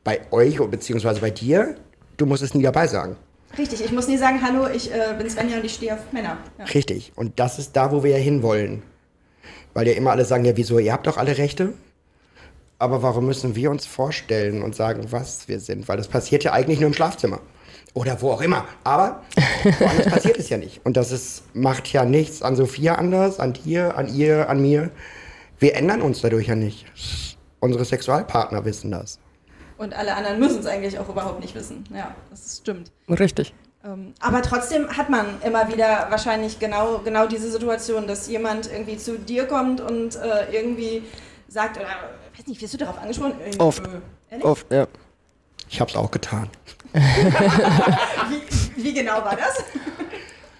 bei 0.03 0.21
euch 0.31 0.59
beziehungsweise 0.59 1.21
bei 1.21 1.29
dir. 1.29 1.75
Du 2.17 2.25
musst 2.25 2.43
es 2.43 2.53
nie 2.53 2.63
dabei 2.63 2.87
sagen. 2.87 3.17
Richtig. 3.57 3.83
Ich 3.83 3.91
muss 3.91 4.07
nie 4.07 4.17
sagen, 4.17 4.41
hallo, 4.41 4.67
ich 4.67 4.91
äh, 4.91 5.15
bin 5.17 5.29
Svenja 5.29 5.57
und 5.57 5.65
ich 5.65 5.73
stehe 5.73 5.93
auf 5.93 6.11
Männer. 6.11 6.37
Ja. 6.57 6.65
Richtig. 6.65 7.11
Und 7.15 7.39
das 7.39 7.59
ist 7.59 7.75
da, 7.75 7.91
wo 7.91 8.03
wir 8.03 8.11
ja 8.11 8.17
hinwollen. 8.17 8.83
Weil 9.73 9.87
ja 9.87 9.93
immer 9.93 10.11
alle 10.11 10.25
sagen, 10.25 10.45
ja, 10.45 10.55
wieso, 10.55 10.79
ihr 10.79 10.93
habt 10.93 11.07
doch 11.07 11.17
alle 11.17 11.37
Rechte. 11.37 11.73
Aber 12.79 13.01
warum 13.01 13.25
müssen 13.25 13.55
wir 13.55 13.71
uns 13.71 13.85
vorstellen 13.85 14.61
und 14.61 14.75
sagen, 14.75 15.07
was 15.11 15.47
wir 15.47 15.59
sind? 15.59 15.87
Weil 15.87 15.97
das 15.97 16.07
passiert 16.07 16.43
ja 16.43 16.51
eigentlich 16.51 16.79
nur 16.79 16.87
im 16.87 16.93
Schlafzimmer. 16.93 17.39
Oder 17.93 18.21
wo 18.21 18.31
auch 18.31 18.41
immer. 18.41 18.65
Aber 18.83 19.23
woanders 19.79 20.07
passiert 20.11 20.37
es 20.37 20.49
ja 20.49 20.57
nicht. 20.57 20.81
Und 20.83 20.97
das 20.97 21.11
ist, 21.11 21.43
macht 21.55 21.91
ja 21.93 22.05
nichts 22.05 22.41
an 22.41 22.55
Sophia 22.55 22.95
anders, 22.95 23.39
an 23.39 23.53
dir, 23.53 23.95
an 23.97 24.13
ihr, 24.13 24.49
an 24.49 24.61
mir. 24.61 24.89
Wir 25.59 25.75
ändern 25.75 26.01
uns 26.01 26.21
dadurch 26.21 26.47
ja 26.47 26.55
nicht. 26.55 26.85
Unsere 27.59 27.85
Sexualpartner 27.85 28.65
wissen 28.65 28.91
das. 28.91 29.19
Und 29.83 29.93
alle 29.93 30.15
anderen 30.15 30.39
müssen 30.39 30.59
es 30.61 30.65
eigentlich 30.65 30.97
auch 30.97 31.09
überhaupt 31.09 31.41
nicht 31.41 31.55
wissen. 31.55 31.83
Ja, 31.93 32.15
das 32.29 32.59
stimmt. 32.61 32.89
Richtig. 33.09 33.53
Ähm, 33.83 34.13
Aber 34.21 34.41
trotzdem 34.41 34.87
hat 34.95 35.09
man 35.09 35.25
immer 35.43 35.67
wieder 35.67 36.07
wahrscheinlich 36.09 36.57
genau, 36.57 36.99
genau 36.99 37.27
diese 37.27 37.51
Situation, 37.51 38.07
dass 38.07 38.29
jemand 38.29 38.71
irgendwie 38.71 38.97
zu 38.97 39.19
dir 39.19 39.45
kommt 39.45 39.81
und 39.81 40.15
äh, 40.15 40.53
irgendwie 40.53 41.03
sagt, 41.49 41.75
oder 41.75 41.87
weiß 42.37 42.47
nicht, 42.47 42.61
wirst 42.61 42.73
du 42.73 42.77
darauf 42.77 42.97
angesprochen? 42.97 43.33
Äh, 43.41 43.57
Oft. 43.57 43.85
Äh, 43.85 43.89
ehrlich? 44.31 44.45
Oft, 44.45 44.71
ja. 44.71 44.87
Ich 45.69 45.81
hab's 45.81 45.97
auch 45.97 46.11
getan. 46.11 46.49
Wie, 46.93 48.83
wie 48.83 48.93
genau 48.93 49.15
war 49.15 49.35
das? 49.35 49.63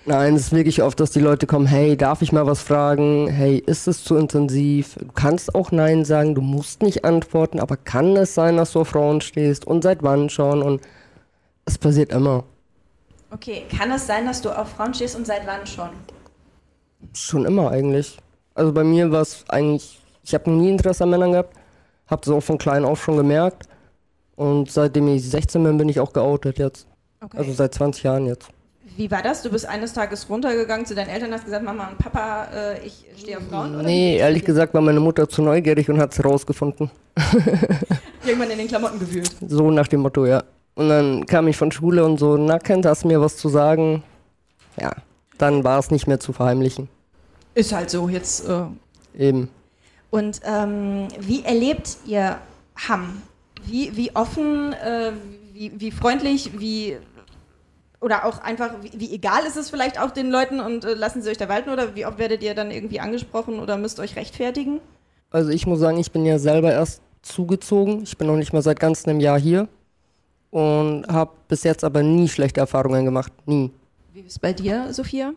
Nein, 0.05 0.35
es 0.35 0.47
ist 0.47 0.51
wirklich 0.51 0.83
oft, 0.83 0.99
dass 0.99 1.11
die 1.11 1.21
Leute 1.21 1.47
kommen, 1.47 1.65
hey, 1.65 1.95
darf 1.95 2.21
ich 2.21 2.33
mal 2.33 2.45
was 2.45 2.61
fragen? 2.61 3.29
Hey, 3.29 3.63
ist 3.65 3.87
es 3.87 4.03
zu 4.03 4.17
intensiv? 4.17 4.95
Du 4.95 5.07
kannst 5.13 5.55
auch 5.55 5.71
Nein 5.71 6.03
sagen, 6.03 6.35
du 6.35 6.41
musst 6.41 6.81
nicht 6.81 7.05
antworten, 7.05 7.61
aber 7.61 7.77
kann 7.77 8.17
es 8.17 8.35
sein, 8.35 8.57
dass 8.57 8.73
du 8.73 8.81
auf 8.81 8.89
Frauen 8.89 9.21
stehst? 9.21 9.65
Und 9.65 9.83
seit 9.83 10.03
wann 10.03 10.29
schon? 10.29 10.61
Und 10.61 10.81
es 11.65 11.77
passiert 11.77 12.11
immer. 12.11 12.43
Okay, 13.31 13.63
kann 13.75 13.91
es 13.91 14.05
sein, 14.05 14.25
dass 14.25 14.41
du 14.41 14.49
auf 14.49 14.69
Frauen 14.69 14.93
stehst 14.93 15.15
und 15.15 15.25
seit 15.25 15.47
wann 15.47 15.65
schon? 15.65 15.89
Schon 17.13 17.45
immer 17.45 17.71
eigentlich. 17.71 18.17
Also 18.55 18.73
bei 18.73 18.83
mir 18.83 19.09
war 19.09 19.21
es 19.21 19.45
eigentlich, 19.47 20.01
ich 20.23 20.33
habe 20.33 20.51
nie 20.51 20.69
Interesse 20.69 21.05
an 21.05 21.11
Männern 21.11 21.31
gehabt, 21.31 21.55
habe 22.07 22.21
das 22.25 22.33
auch 22.33 22.41
von 22.41 22.57
klein 22.57 22.83
auf 22.83 23.01
schon 23.01 23.15
gemerkt. 23.15 23.69
Und 24.35 24.69
seitdem 24.69 25.07
ich 25.07 25.29
16 25.29 25.63
bin, 25.63 25.77
bin 25.77 25.87
ich 25.87 26.01
auch 26.01 26.11
geoutet 26.11 26.59
jetzt. 26.59 26.87
Okay. 27.21 27.37
Also 27.37 27.53
seit 27.53 27.73
20 27.73 28.03
Jahren 28.03 28.25
jetzt. 28.25 28.49
Wie 28.95 29.09
war 29.09 29.21
das? 29.21 29.41
Du 29.41 29.49
bist 29.49 29.65
eines 29.65 29.93
Tages 29.93 30.29
runtergegangen 30.29 30.85
zu 30.85 30.95
deinen 30.95 31.09
Eltern 31.09 31.29
und 31.29 31.35
hast 31.35 31.45
gesagt, 31.45 31.63
Mama 31.63 31.87
und 31.89 31.97
Papa, 31.97 32.47
äh, 32.53 32.85
ich 32.85 33.05
stehe 33.17 33.37
auf 33.37 33.43
Frauen? 33.49 33.75
Oder 33.75 33.83
Nee, 33.83 34.17
ehrlich 34.17 34.45
gesagt 34.45 34.73
war 34.73 34.81
meine 34.81 34.99
Mutter 34.99 35.27
zu 35.27 35.41
neugierig 35.41 35.89
und 35.89 35.99
hat 35.99 36.13
es 36.13 36.23
rausgefunden. 36.23 36.91
Irgendwann 38.25 38.51
in 38.51 38.57
den 38.57 38.67
Klamotten 38.67 38.99
gewühlt. 38.99 39.31
So 39.47 39.71
nach 39.71 39.87
dem 39.87 40.01
Motto, 40.01 40.25
ja. 40.25 40.43
Und 40.75 40.89
dann 40.89 41.25
kam 41.25 41.47
ich 41.47 41.57
von 41.57 41.71
Schule 41.71 42.03
und 42.03 42.17
so, 42.17 42.37
na, 42.37 42.59
Kent, 42.59 42.85
hast 42.85 43.03
du 43.03 43.07
mir 43.07 43.21
was 43.21 43.37
zu 43.37 43.49
sagen? 43.49 44.03
Ja, 44.79 44.91
dann 45.37 45.63
war 45.63 45.79
es 45.79 45.91
nicht 45.91 46.07
mehr 46.07 46.19
zu 46.19 46.33
verheimlichen. 46.33 46.89
Ist 47.53 47.73
halt 47.73 47.89
so, 47.89 48.09
jetzt 48.09 48.47
äh, 48.47 48.63
Eben. 49.17 49.49
Und 50.09 50.41
ähm, 50.45 51.07
wie 51.19 51.43
erlebt 51.43 51.97
ihr 52.05 52.37
Hamm? 52.87 53.21
Wie, 53.65 53.95
wie 53.95 54.15
offen, 54.15 54.73
äh, 54.73 55.11
wie, 55.53 55.71
wie 55.75 55.91
freundlich, 55.91 56.51
wie 56.59 56.97
oder 58.03 58.25
auch 58.25 58.39
einfach, 58.39 58.71
wie, 58.81 58.91
wie 58.99 59.15
egal 59.15 59.45
ist 59.45 59.55
es 59.55 59.69
vielleicht 59.69 59.99
auch 59.99 60.11
den 60.11 60.29
Leuten 60.29 60.59
und 60.59 60.83
äh, 60.83 60.93
lassen 60.93 61.21
sie 61.21 61.29
euch 61.29 61.37
da 61.37 61.47
walten 61.47 61.69
oder 61.69 61.95
wie 61.95 62.05
oft 62.05 62.17
werdet 62.17 62.43
ihr 62.43 62.53
dann 62.53 62.69
irgendwie 62.69 62.99
angesprochen 62.99 63.59
oder 63.59 63.77
müsst 63.77 63.99
euch 63.99 64.17
rechtfertigen? 64.17 64.81
Also 65.31 65.49
ich 65.49 65.65
muss 65.65 65.79
sagen, 65.79 65.97
ich 65.97 66.11
bin 66.11 66.25
ja 66.25 66.37
selber 66.37 66.71
erst 66.71 67.01
zugezogen. 67.21 68.03
Ich 68.03 68.17
bin 68.17 68.27
noch 68.27 68.35
nicht 68.35 68.51
mal 68.51 68.61
seit 68.61 68.79
ganzem 68.79 69.11
einem 69.11 69.19
Jahr 69.21 69.39
hier 69.39 69.69
und 70.51 71.07
habe 71.07 71.31
bis 71.47 71.63
jetzt 71.63 71.83
aber 71.85 72.03
nie 72.03 72.27
schlechte 72.27 72.59
Erfahrungen 72.59 73.05
gemacht. 73.05 73.31
Nie. 73.45 73.71
Wie 74.11 74.19
ist 74.19 74.33
es 74.33 74.39
bei 74.39 74.53
dir, 74.53 74.93
Sophia? 74.93 75.33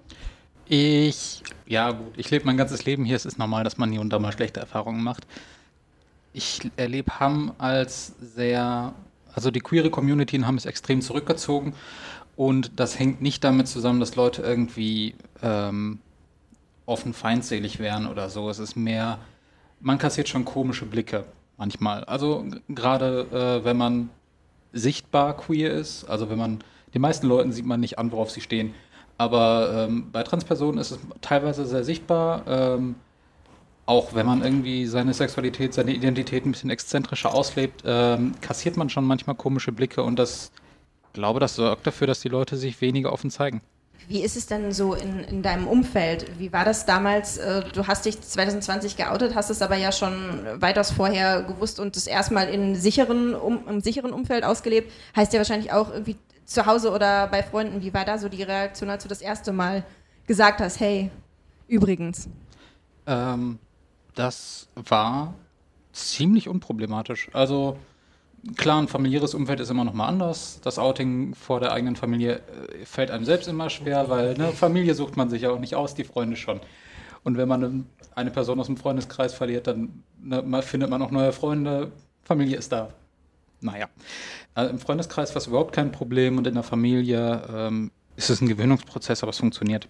Ich, 0.67 1.45
ja 1.67 1.93
gut, 1.93 2.15
ich 2.17 2.31
lebe 2.31 2.45
mein 2.45 2.57
ganzes 2.57 2.85
Leben 2.85 3.05
hier. 3.05 3.15
Es 3.15 3.25
ist 3.25 3.39
normal, 3.39 3.63
dass 3.63 3.79
man 3.79 3.93
hier 3.93 4.01
und 4.01 4.11
da 4.11 4.19
mal 4.19 4.33
schlechte 4.33 4.59
Erfahrungen 4.59 5.03
macht. 5.03 5.25
ich 6.33 6.69
erlebe 6.77 7.19
Hamm 7.21 7.53
als 7.57 8.13
sehr, 8.21 8.93
also 9.33 9.51
die 9.53 9.61
queere 9.61 9.89
Community 9.89 10.37
in 10.37 10.47
Hamm 10.47 10.57
ist 10.57 10.67
extrem 10.67 11.01
zurückgezogen 11.01 11.73
und 12.37 12.79
das 12.79 12.99
hängt 12.99 13.23
nicht 13.23 13.43
damit 13.45 13.69
zusammen, 13.69 14.01
dass 14.01 14.17
Leute 14.17 14.43
irgendwie 14.43 15.15
ähm, 15.43 15.99
offen 16.85 17.15
feindselig 17.15 17.79
wären 17.79 18.07
oder 18.07 18.29
so. 18.31 18.49
Es 18.49 18.59
ist 18.59 18.77
mehr, 18.77 19.19
man 19.81 19.99
kassiert 19.99 20.29
schon 20.29 20.45
komische 20.45 20.87
Blicke 20.87 21.25
manchmal. 21.57 22.05
Also 22.05 22.45
gerade 22.69 23.27
äh, 23.33 23.65
wenn 23.65 23.77
man 23.77 24.11
sichtbar 24.73 25.37
queer 25.37 25.73
ist, 25.73 26.05
also 26.05 26.31
wenn 26.31 26.39
man, 26.39 26.59
den 26.95 27.03
meisten 27.03 27.27
Leuten 27.27 27.53
sieht 27.53 27.67
man 27.67 27.81
nicht 27.81 27.99
an, 27.99 28.13
worauf 28.13 28.31
sie 28.31 28.41
stehen. 28.41 28.75
Aber 29.19 29.87
ähm, 29.89 30.11
bei 30.13 30.23
Transpersonen 30.23 30.79
ist 30.79 30.91
es 30.91 30.99
teilweise 31.23 31.65
sehr 31.65 31.85
sichtbar. 31.85 32.43
Ähm, 32.47 32.97
auch 33.87 34.15
wenn 34.15 34.27
man 34.27 34.43
irgendwie 34.43 34.87
seine 34.87 35.15
Sexualität, 35.15 35.73
seine 35.73 35.93
Identität 35.93 36.45
ein 36.45 36.53
bisschen 36.53 36.71
exzentrischer 36.71 37.33
auslebt, 37.33 37.83
ähm, 37.87 38.33
kassiert 38.41 38.77
man 38.77 38.91
schon 38.91 39.05
manchmal 39.05 39.37
komische 39.37 39.73
Blicke 39.73 40.03
und 40.03 40.19
das, 40.19 40.51
glaube, 41.17 41.41
das 41.41 41.57
sorgt 41.57 41.87
dafür, 41.87 42.07
dass 42.07 42.21
die 42.21 42.29
Leute 42.29 42.57
sich 42.57 42.81
weniger 42.81 43.13
offen 43.13 43.31
zeigen. 43.31 43.61
Wie 44.09 44.23
ist 44.23 44.37
es 44.37 44.47
denn 44.47 44.71
so 44.73 44.95
in, 44.95 45.21
in 45.25 45.43
deinem 45.43 45.67
Umfeld? 45.67 46.39
Wie 46.39 46.53
war 46.53 46.65
das 46.65 46.87
damals? 46.87 47.39
Äh, 47.39 47.65
du 47.73 47.89
hast 47.89 48.05
dich 48.05 48.21
2020 48.21 48.97
geoutet, 48.97 49.35
hast 49.35 49.51
es 49.51 49.63
aber 49.63 49.77
ja 49.77 49.91
schon 49.91 50.15
weitaus 50.61 50.93
vorher 50.93 51.43
gewusst 51.43 51.81
und 51.81 51.97
das 51.97 52.07
erstmal 52.07 52.49
in 52.49 52.77
sicheren, 52.77 53.35
um, 53.35 53.67
im 53.67 53.81
sicheren 53.81 54.13
Umfeld 54.13 54.45
ausgelebt. 54.45 54.93
Heißt 55.17 55.33
ja 55.33 55.41
wahrscheinlich 55.41 55.73
auch 55.73 55.91
irgendwie 55.91 56.17
zu 56.45 56.67
Hause 56.67 56.93
oder 56.93 57.27
bei 57.27 57.43
Freunden. 57.43 57.83
Wie 57.83 57.93
war 57.93 58.05
da 58.05 58.19
so 58.19 58.29
die 58.29 58.45
Reaktion, 58.45 58.91
als 58.91 59.03
du 59.03 59.09
das 59.09 59.21
erste 59.21 59.53
Mal 59.53 59.85
gesagt 60.29 60.61
hast, 60.61 60.79
hey, 60.79 61.11
übrigens? 61.67 62.29
Ähm, 63.07 63.59
das 64.15 64.69
war 64.77 65.35
ziemlich 65.93 66.49
unproblematisch. 66.49 67.29
Also 67.33 67.77
klar, 68.55 68.81
ein 68.81 68.89
familiäres 68.89 69.35
Umfeld 69.35 69.61
ist 69.61 69.71
immer 69.71 69.85
noch 69.85 69.93
mal 69.93 70.07
anders. 70.07 70.61
Das 70.63 70.79
Outing 70.79 71.35
vor 71.35 71.61
der 71.61 71.73
eigenen 71.73 71.97
Familie 71.97 72.37
äh, 72.37 72.85
fällt 72.85 73.11
einem 73.11 73.25
selbst 73.25 73.49
immer 73.49 73.71
schwer, 73.71 74.09
weil 74.09 74.35
eine 74.35 74.53
Familie 74.53 74.95
sucht 74.95 75.17
man 75.17 75.31
sich 75.31 75.43
ja 75.43 75.51
auch 75.51 75.59
nicht 75.59 75.75
aus, 75.75 75.95
die 75.95 76.05
Freunde 76.05 76.37
schon. 76.37 76.61
Und 77.25 77.37
wenn 77.37 77.49
man 77.49 77.87
eine 78.15 78.31
Person 78.31 78.61
aus 78.61 78.67
dem 78.67 78.77
Freundeskreis 78.77 79.35
verliert, 79.35 79.67
dann 79.67 80.03
ne, 80.23 80.63
findet 80.63 80.91
man 80.91 81.03
auch 81.03 81.11
neue 81.11 81.33
Freunde. 81.33 81.91
Familie 82.23 82.57
ist 82.57 82.71
da. 82.73 82.91
Naja, 83.61 83.89
also 84.55 84.71
im 84.71 84.79
Freundeskreis 84.79 85.31
war 85.31 85.39
es 85.39 85.47
überhaupt 85.47 85.75
kein 85.75 85.91
Problem 85.91 86.39
und 86.39 86.47
in 86.47 86.55
der 86.55 86.63
Familie 86.63 87.43
ähm, 87.53 87.91
ist 88.17 88.31
es 88.31 88.41
ein 88.41 88.49
Gewöhnungsprozess, 88.49 89.23
aber 89.23 89.31
es 89.31 89.39
funktioniert. 89.39 89.89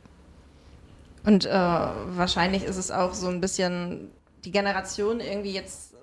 Und 1.24 1.44
äh, 1.44 1.50
wahrscheinlich 1.50 2.62
ist 2.62 2.76
es 2.76 2.90
auch 2.90 3.12
so 3.12 3.28
ein 3.28 3.40
bisschen 3.40 4.10
die 4.44 4.52
Generation 4.52 5.20
irgendwie 5.20 5.52
jetzt, 5.52 5.94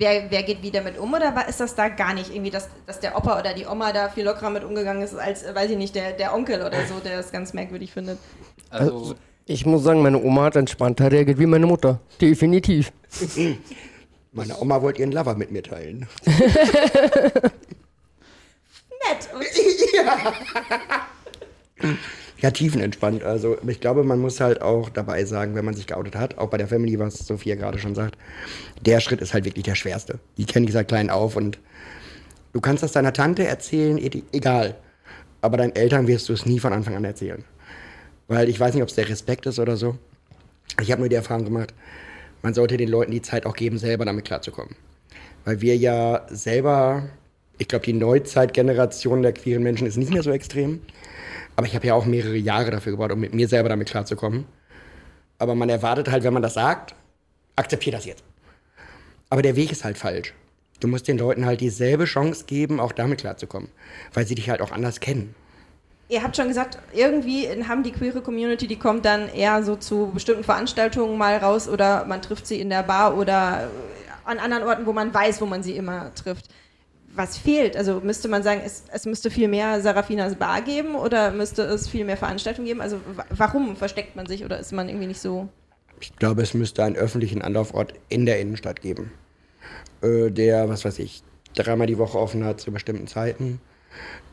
wer, 0.00 0.30
wer 0.30 0.42
geht 0.42 0.62
wie 0.62 0.70
damit 0.70 0.98
um 0.98 1.12
oder 1.12 1.46
ist 1.48 1.60
das 1.60 1.74
da 1.74 1.88
gar 1.88 2.14
nicht 2.14 2.30
irgendwie, 2.30 2.50
dass, 2.50 2.68
dass 2.86 2.98
der 2.98 3.16
Opa 3.16 3.38
oder 3.38 3.54
die 3.54 3.66
Oma 3.66 3.92
da 3.92 4.08
viel 4.08 4.24
lockerer 4.24 4.50
mit 4.50 4.64
umgegangen 4.64 5.02
ist, 5.02 5.14
als, 5.14 5.44
weiß 5.54 5.70
ich 5.70 5.76
nicht, 5.76 5.94
der, 5.94 6.12
der 6.12 6.34
Onkel 6.34 6.62
oder 6.62 6.86
so, 6.86 6.98
der 7.04 7.18
das 7.18 7.30
ganz 7.30 7.52
merkwürdig 7.52 7.92
findet? 7.92 8.18
Also, 8.70 8.98
also 8.98 9.14
ich 9.46 9.66
muss 9.66 9.84
sagen, 9.84 10.02
meine 10.02 10.20
Oma 10.22 10.44
hat 10.44 10.56
entspannter 10.56 11.12
reagiert 11.12 11.38
wie 11.38 11.46
meine 11.46 11.66
Mutter. 11.66 12.00
Definitiv. 12.20 12.92
Meine 14.32 14.56
Oma 14.60 14.80
wollte 14.80 15.00
ihren 15.00 15.10
Lover 15.10 15.34
mit 15.34 15.50
mir 15.50 15.64
teilen. 15.64 16.06
Nett. 16.24 17.52
ja 19.92 20.32
ja, 22.40 22.50
tiefenentspannt. 22.50 23.22
Also 23.22 23.58
ich 23.66 23.80
glaube, 23.80 24.02
man 24.04 24.18
muss 24.18 24.40
halt 24.40 24.62
auch 24.62 24.88
dabei 24.88 25.24
sagen, 25.24 25.54
wenn 25.54 25.64
man 25.64 25.74
sich 25.74 25.86
geoutet 25.86 26.16
hat, 26.16 26.38
auch 26.38 26.48
bei 26.48 26.58
der 26.58 26.68
Family, 26.68 26.98
was 26.98 27.18
Sophia 27.18 27.54
gerade 27.54 27.78
schon 27.78 27.94
sagt, 27.94 28.16
der 28.84 29.00
Schritt 29.00 29.20
ist 29.20 29.34
halt 29.34 29.44
wirklich 29.44 29.64
der 29.64 29.74
schwerste. 29.74 30.18
Die 30.38 30.46
kenne 30.46 30.66
ich 30.66 30.72
seit 30.72 30.88
klein 30.88 31.10
auf 31.10 31.36
und 31.36 31.58
du 32.52 32.60
kannst 32.60 32.82
das 32.82 32.92
deiner 32.92 33.12
Tante 33.12 33.46
erzählen, 33.46 33.98
egal. 34.32 34.76
Aber 35.42 35.56
deinen 35.56 35.74
Eltern 35.74 36.06
wirst 36.06 36.28
du 36.28 36.32
es 36.32 36.46
nie 36.46 36.58
von 36.58 36.72
Anfang 36.72 36.96
an 36.96 37.04
erzählen. 37.04 37.44
Weil 38.28 38.48
ich 38.48 38.58
weiß 38.58 38.74
nicht, 38.74 38.82
ob 38.82 38.88
es 38.88 38.94
der 38.94 39.08
Respekt 39.08 39.46
ist 39.46 39.58
oder 39.58 39.76
so. 39.76 39.96
Ich 40.80 40.92
habe 40.92 41.00
nur 41.00 41.08
die 41.08 41.16
Erfahrung 41.16 41.44
gemacht, 41.44 41.74
man 42.42 42.54
sollte 42.54 42.76
den 42.76 42.88
Leuten 42.88 43.10
die 43.10 43.22
Zeit 43.22 43.44
auch 43.44 43.54
geben, 43.54 43.76
selber 43.76 44.04
damit 44.04 44.24
klarzukommen. 44.24 44.76
Weil 45.44 45.60
wir 45.60 45.76
ja 45.76 46.26
selber, 46.30 47.08
ich 47.58 47.68
glaube, 47.68 47.84
die 47.84 47.92
Neuzeitgeneration 47.92 49.22
der 49.22 49.32
queeren 49.32 49.62
Menschen 49.62 49.86
ist 49.86 49.96
nicht 49.96 50.12
mehr 50.12 50.22
so 50.22 50.30
extrem. 50.30 50.80
Aber 51.56 51.66
ich 51.66 51.74
habe 51.74 51.86
ja 51.86 51.94
auch 51.94 52.06
mehrere 52.06 52.36
Jahre 52.36 52.70
dafür 52.70 52.92
gebraucht, 52.92 53.12
um 53.12 53.20
mit 53.20 53.34
mir 53.34 53.48
selber 53.48 53.68
damit 53.68 53.88
klarzukommen. 53.88 54.46
Aber 55.38 55.54
man 55.54 55.68
erwartet 55.68 56.10
halt, 56.10 56.24
wenn 56.24 56.32
man 56.32 56.42
das 56.42 56.54
sagt, 56.54 56.94
akzeptiert 57.56 57.94
das 57.94 58.04
jetzt. 58.04 58.22
Aber 59.28 59.42
der 59.42 59.56
Weg 59.56 59.70
ist 59.72 59.84
halt 59.84 59.98
falsch. 59.98 60.34
Du 60.80 60.88
musst 60.88 61.08
den 61.08 61.18
Leuten 61.18 61.44
halt 61.44 61.60
dieselbe 61.60 62.04
Chance 62.04 62.44
geben, 62.46 62.80
auch 62.80 62.92
damit 62.92 63.20
klarzukommen. 63.20 63.68
Weil 64.14 64.26
sie 64.26 64.34
dich 64.34 64.48
halt 64.48 64.60
auch 64.60 64.72
anders 64.72 65.00
kennen. 65.00 65.34
Ihr 66.08 66.22
habt 66.24 66.36
schon 66.36 66.48
gesagt, 66.48 66.78
irgendwie 66.92 67.46
haben 67.68 67.84
die 67.84 67.92
queere 67.92 68.20
Community, 68.20 68.66
die 68.66 68.78
kommt 68.78 69.04
dann 69.04 69.28
eher 69.28 69.62
so 69.62 69.76
zu 69.76 70.10
bestimmten 70.12 70.42
Veranstaltungen 70.42 71.16
mal 71.16 71.36
raus 71.36 71.68
oder 71.68 72.04
man 72.06 72.20
trifft 72.20 72.48
sie 72.48 72.60
in 72.60 72.68
der 72.68 72.82
Bar 72.82 73.16
oder 73.16 73.70
an 74.24 74.38
anderen 74.38 74.64
Orten, 74.64 74.86
wo 74.86 74.92
man 74.92 75.14
weiß, 75.14 75.40
wo 75.40 75.46
man 75.46 75.62
sie 75.62 75.76
immer 75.76 76.12
trifft 76.14 76.46
was 77.14 77.36
fehlt? 77.36 77.76
Also 77.76 78.00
müsste 78.00 78.28
man 78.28 78.42
sagen, 78.42 78.60
es, 78.64 78.84
es 78.92 79.06
müsste 79.06 79.30
viel 79.30 79.48
mehr 79.48 79.80
Sarafinas 79.80 80.36
Bar 80.36 80.62
geben 80.62 80.94
oder 80.94 81.30
müsste 81.32 81.62
es 81.62 81.88
viel 81.88 82.04
mehr 82.04 82.16
Veranstaltungen 82.16 82.66
geben? 82.66 82.80
Also 82.80 83.00
warum 83.30 83.76
versteckt 83.76 84.16
man 84.16 84.26
sich 84.26 84.44
oder 84.44 84.58
ist 84.58 84.72
man 84.72 84.88
irgendwie 84.88 85.08
nicht 85.08 85.20
so? 85.20 85.48
Ich 86.00 86.16
glaube, 86.16 86.42
es 86.42 86.54
müsste 86.54 86.84
einen 86.84 86.96
öffentlichen 86.96 87.42
Anlaufort 87.42 87.94
in 88.08 88.26
der 88.26 88.40
Innenstadt 88.40 88.80
geben, 88.80 89.12
äh, 90.02 90.30
der, 90.30 90.68
was 90.68 90.84
weiß 90.84 90.98
ich, 91.00 91.22
dreimal 91.54 91.86
die 91.86 91.98
Woche 91.98 92.18
offen 92.18 92.44
hat 92.44 92.60
zu 92.60 92.72
bestimmten 92.72 93.06
Zeiten, 93.06 93.60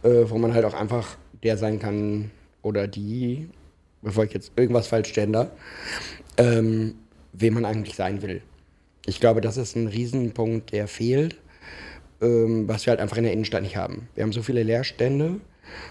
äh, 0.04 0.26
wo 0.26 0.38
man 0.38 0.54
halt 0.54 0.66
auch 0.66 0.74
einfach 0.74 1.18
der 1.44 1.58
sein 1.58 1.80
kann 1.80 2.32
oder 2.62 2.88
die, 2.88 3.50
bevor 4.02 4.24
ich 4.24 4.34
jetzt 4.34 4.52
irgendwas 4.56 4.88
falsch 4.88 5.14
gender, 5.14 5.52
ähm, 6.38 6.96
wem 7.34 7.56
man 7.56 7.66
eigentlich 7.66 7.96
sein 7.96 8.22
will. 8.22 8.42
Ich 9.06 9.20
glaube, 9.20 9.42
das 9.42 9.58
ist 9.58 9.76
ein 9.76 9.88
Riesenpunkt, 9.88 10.72
der 10.72 10.88
fehlt 10.88 11.38
ähm, 12.22 12.68
was 12.68 12.86
wir 12.86 12.92
halt 12.92 13.00
einfach 13.00 13.18
in 13.18 13.24
der 13.24 13.34
Innenstadt 13.34 13.62
nicht 13.62 13.78
haben. 13.78 14.08
Wir 14.16 14.24
haben 14.24 14.34
so 14.34 14.42
viele 14.42 14.64
Leerstände. 14.64 15.40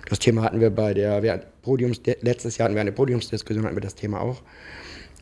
Das 0.08 0.18
Thema 0.18 0.42
hatten 0.42 0.60
wir 0.60 0.70
bei 0.70 0.94
der, 0.94 1.22
wir 1.22 1.42
Podiums, 1.62 2.00
letztes 2.22 2.56
Jahr 2.56 2.66
hatten 2.66 2.74
wir 2.74 2.80
eine 2.80 2.92
Podiumsdiskussion, 2.92 3.64
hatten 3.64 3.76
wir 3.76 3.82
das 3.82 3.94
Thema 3.94 4.20
auch. 4.20 4.42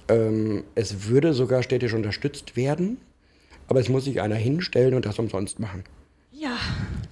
Ähm, 0.09 0.65
es 0.75 1.09
würde 1.09 1.33
sogar 1.33 1.63
städtisch 1.63 1.95
unterstützt 1.95 2.57
werden, 2.57 2.99
aber 3.69 3.81
es 3.81 3.89
muss 3.89 4.05
sich 4.05 4.21
einer 4.21 4.37
hinstellen 4.37 4.95
und 4.95 5.07
das 5.07 5.19
umsonst 5.19 5.59
machen. 5.59 5.85
Ja, 6.33 6.57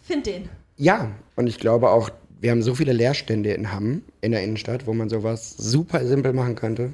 find 0.05 0.27
den. 0.27 0.49
Ja, 0.77 1.11
und 1.37 1.47
ich 1.47 1.59
glaube 1.59 1.91
auch, 1.91 2.11
wir 2.41 2.51
haben 2.51 2.63
so 2.63 2.75
viele 2.75 2.93
Leerstände 2.93 3.53
in 3.53 3.73
Hamm, 3.73 4.03
in 4.21 4.33
der 4.33 4.43
Innenstadt, 4.43 4.87
wo 4.87 4.93
man 4.95 5.09
sowas 5.09 5.55
super 5.57 6.05
simpel 6.05 6.33
machen 6.33 6.57
könnte. 6.57 6.93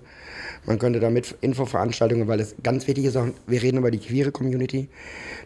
Man 0.67 0.79
könnte 0.79 1.01
damit 1.01 1.37
Infoveranstaltungen, 1.41 2.29
weil 2.29 2.41
es 2.41 2.55
ganz 2.63 2.87
wichtig 2.87 3.05
ist, 3.05 3.17
auch, 3.17 3.27
wir 3.47 3.63
reden 3.63 3.79
über 3.79 3.91
die 3.91 3.99
queere 3.99 4.33
Community, 4.33 4.89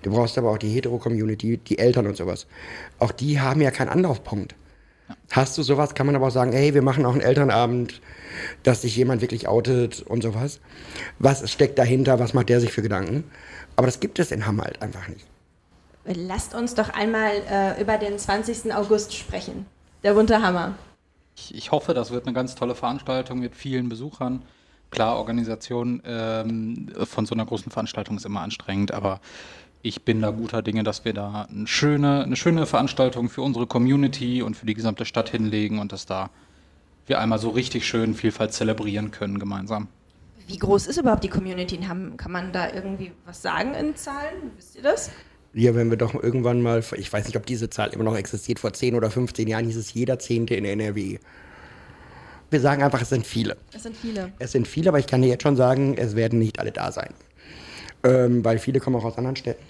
du 0.02 0.11
brauchst 0.11 0.38
aber 0.38 0.50
auch 0.50 0.59
die 0.59 0.71
hetero-Community, 0.71 1.59
die 1.59 1.78
Eltern 1.78 2.07
und 2.07 2.16
sowas. 2.16 2.47
Auch 2.99 3.12
die 3.12 3.40
haben 3.40 3.61
ja 3.61 3.71
keinen 3.71 3.88
Anlaufpunkt. 3.88 4.54
Hast 5.31 5.57
du 5.57 5.62
sowas, 5.62 5.95
kann 5.95 6.07
man 6.07 6.16
aber 6.16 6.26
auch 6.26 6.33
sagen, 6.33 6.52
hey, 6.52 6.75
wir 6.75 6.83
machen 6.83 7.07
auch 7.07 7.12
einen 7.12 7.21
Elternabend, 7.21 8.00
dass 8.62 8.83
sich 8.83 8.97
jemand 8.97 9.21
wirklich 9.21 9.49
outet 9.49 10.02
und 10.02 10.23
sowas. 10.23 10.61
Was 11.19 11.50
steckt 11.50 11.78
dahinter, 11.78 12.19
was 12.19 12.35
macht 12.35 12.49
der 12.49 12.61
sich 12.61 12.73
für 12.73 12.83
Gedanken? 12.83 13.25
Aber 13.76 13.87
das 13.87 14.00
gibt 14.00 14.19
es 14.19 14.31
in 14.31 14.47
Hamm 14.47 14.61
halt 14.61 14.83
einfach 14.83 15.09
nicht. 15.09 15.26
Lasst 16.04 16.54
uns 16.54 16.75
doch 16.75 16.90
einmal 16.90 17.31
äh, 17.50 17.81
über 17.81 17.97
den 17.97 18.19
20. 18.19 18.75
August 18.75 19.14
sprechen. 19.14 19.66
Der 20.02 20.14
bunte 20.14 20.42
Hammer. 20.42 20.75
Ich, 21.37 21.54
ich 21.54 21.71
hoffe, 21.71 21.95
das 21.95 22.11
wird 22.11 22.26
eine 22.26 22.35
ganz 22.35 22.54
tolle 22.54 22.75
Veranstaltung 22.75 23.38
mit 23.38 23.54
vielen 23.54 23.88
Besuchern. 23.88 24.42
Klar, 24.92 25.16
Organisation 25.16 26.02
ähm, 26.04 26.88
von 27.04 27.25
so 27.25 27.34
einer 27.34 27.46
großen 27.46 27.72
Veranstaltung 27.72 28.18
ist 28.18 28.26
immer 28.26 28.42
anstrengend, 28.42 28.92
aber 28.92 29.20
ich 29.80 30.02
bin 30.02 30.20
da 30.20 30.30
guter 30.30 30.61
Dinge, 30.61 30.84
dass 30.84 31.06
wir 31.06 31.14
da 31.14 31.49
eine 31.50 31.66
schöne, 31.66 32.22
eine 32.22 32.37
schöne 32.37 32.66
Veranstaltung 32.66 33.30
für 33.30 33.40
unsere 33.40 33.66
Community 33.66 34.42
und 34.42 34.54
für 34.54 34.66
die 34.66 34.75
gesamte 34.75 35.06
Stadt 35.06 35.30
hinlegen 35.30 35.78
und 35.78 35.92
dass 35.92 36.04
da 36.04 36.28
wir 37.06 37.20
einmal 37.20 37.38
so 37.38 37.49
richtig 37.49 37.87
schön 37.87 38.14
Vielfalt 38.14 38.52
zelebrieren 38.52 39.11
können 39.11 39.38
gemeinsam. 39.38 39.88
Wie 40.46 40.58
groß 40.58 40.87
ist 40.88 40.99
überhaupt 40.99 41.25
die 41.25 41.30
Community? 41.30 41.78
Kann 41.78 42.30
man 42.30 42.52
da 42.52 42.70
irgendwie 42.70 43.12
was 43.25 43.40
sagen 43.40 43.72
in 43.72 43.96
Zahlen? 43.96 44.52
Wisst 44.56 44.76
ihr 44.76 44.82
das? 44.82 45.11
Ja, 45.54 45.75
wenn 45.75 45.88
wir 45.88 45.96
doch 45.96 46.14
irgendwann 46.14 46.61
mal, 46.61 46.84
ich 46.99 47.11
weiß 47.11 47.25
nicht, 47.25 47.37
ob 47.37 47.46
diese 47.46 47.70
Zahl 47.70 47.94
immer 47.94 48.04
noch 48.04 48.16
existiert, 48.16 48.58
vor 48.58 48.75
10 48.75 48.94
oder 48.94 49.11
15 49.11 49.49
Jahren 49.49 49.64
hieß 49.64 49.76
es 49.76 49.94
jeder 49.94 50.18
Zehnte 50.18 50.54
in 50.54 50.66
NRW. 50.66 51.18
Wir 52.52 52.61
sagen 52.61 52.82
einfach, 52.82 53.00
es 53.00 53.09
sind 53.09 53.26
viele. 53.26 53.56
Es 53.73 53.82
sind 53.82 53.97
viele. 53.97 54.30
Es 54.38 54.52
sind 54.52 54.68
viele, 54.68 54.90
aber 54.90 54.99
ich 54.99 55.06
kann 55.06 55.23
dir 55.23 55.28
jetzt 55.28 55.42
schon 55.42 55.56
sagen, 55.56 55.97
es 55.97 56.14
werden 56.14 56.38
nicht 56.38 56.59
alle 56.59 56.71
da 56.71 56.92
sein. 56.92 57.14
Ähm, 58.04 58.44
weil 58.44 58.59
viele 58.59 58.78
kommen 58.78 58.97
auch 58.97 59.04
aus 59.04 59.16
anderen 59.16 59.37
Städten. 59.37 59.64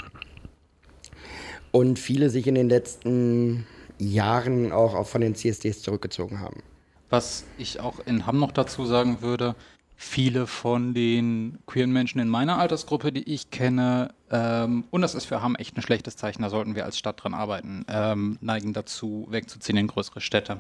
Und 1.71 2.01
viele 2.01 2.29
sich 2.29 2.49
in 2.49 2.57
den 2.57 2.69
letzten 2.69 3.69
Jahren 3.99 4.73
auch 4.73 5.07
von 5.07 5.21
den 5.21 5.37
CSDs 5.37 5.83
zurückgezogen 5.83 6.41
haben. 6.41 6.61
Was 7.09 7.45
ich 7.57 7.79
auch 7.79 8.01
in 8.05 8.27
Hamm 8.27 8.41
noch 8.41 8.51
dazu 8.51 8.85
sagen 8.85 9.23
würde, 9.23 9.55
viele 9.95 10.49
von 10.49 10.93
den 10.93 11.61
queeren 11.67 11.93
Menschen 11.93 12.19
in 12.19 12.29
meiner 12.29 12.59
Altersgruppe, 12.59 13.13
die 13.13 13.33
ich 13.33 13.53
kenne, 13.53 14.13
ähm, 14.29 14.85
und 14.91 15.03
das 15.03 15.15
ist 15.15 15.27
für 15.27 15.41
Hamm 15.41 15.55
echt 15.55 15.77
ein 15.77 15.83
schlechtes 15.83 16.17
Zeichen, 16.17 16.43
da 16.43 16.51
sollten 16.51 16.75
wir 16.75 16.85
als 16.85 16.99
Stadt 16.99 17.23
dran 17.23 17.33
arbeiten, 17.33 17.85
ähm, 17.87 18.39
neigen 18.41 18.73
dazu, 18.73 19.29
wegzuziehen 19.31 19.79
in 19.79 19.87
größere 19.87 20.21
Städte. 20.21 20.59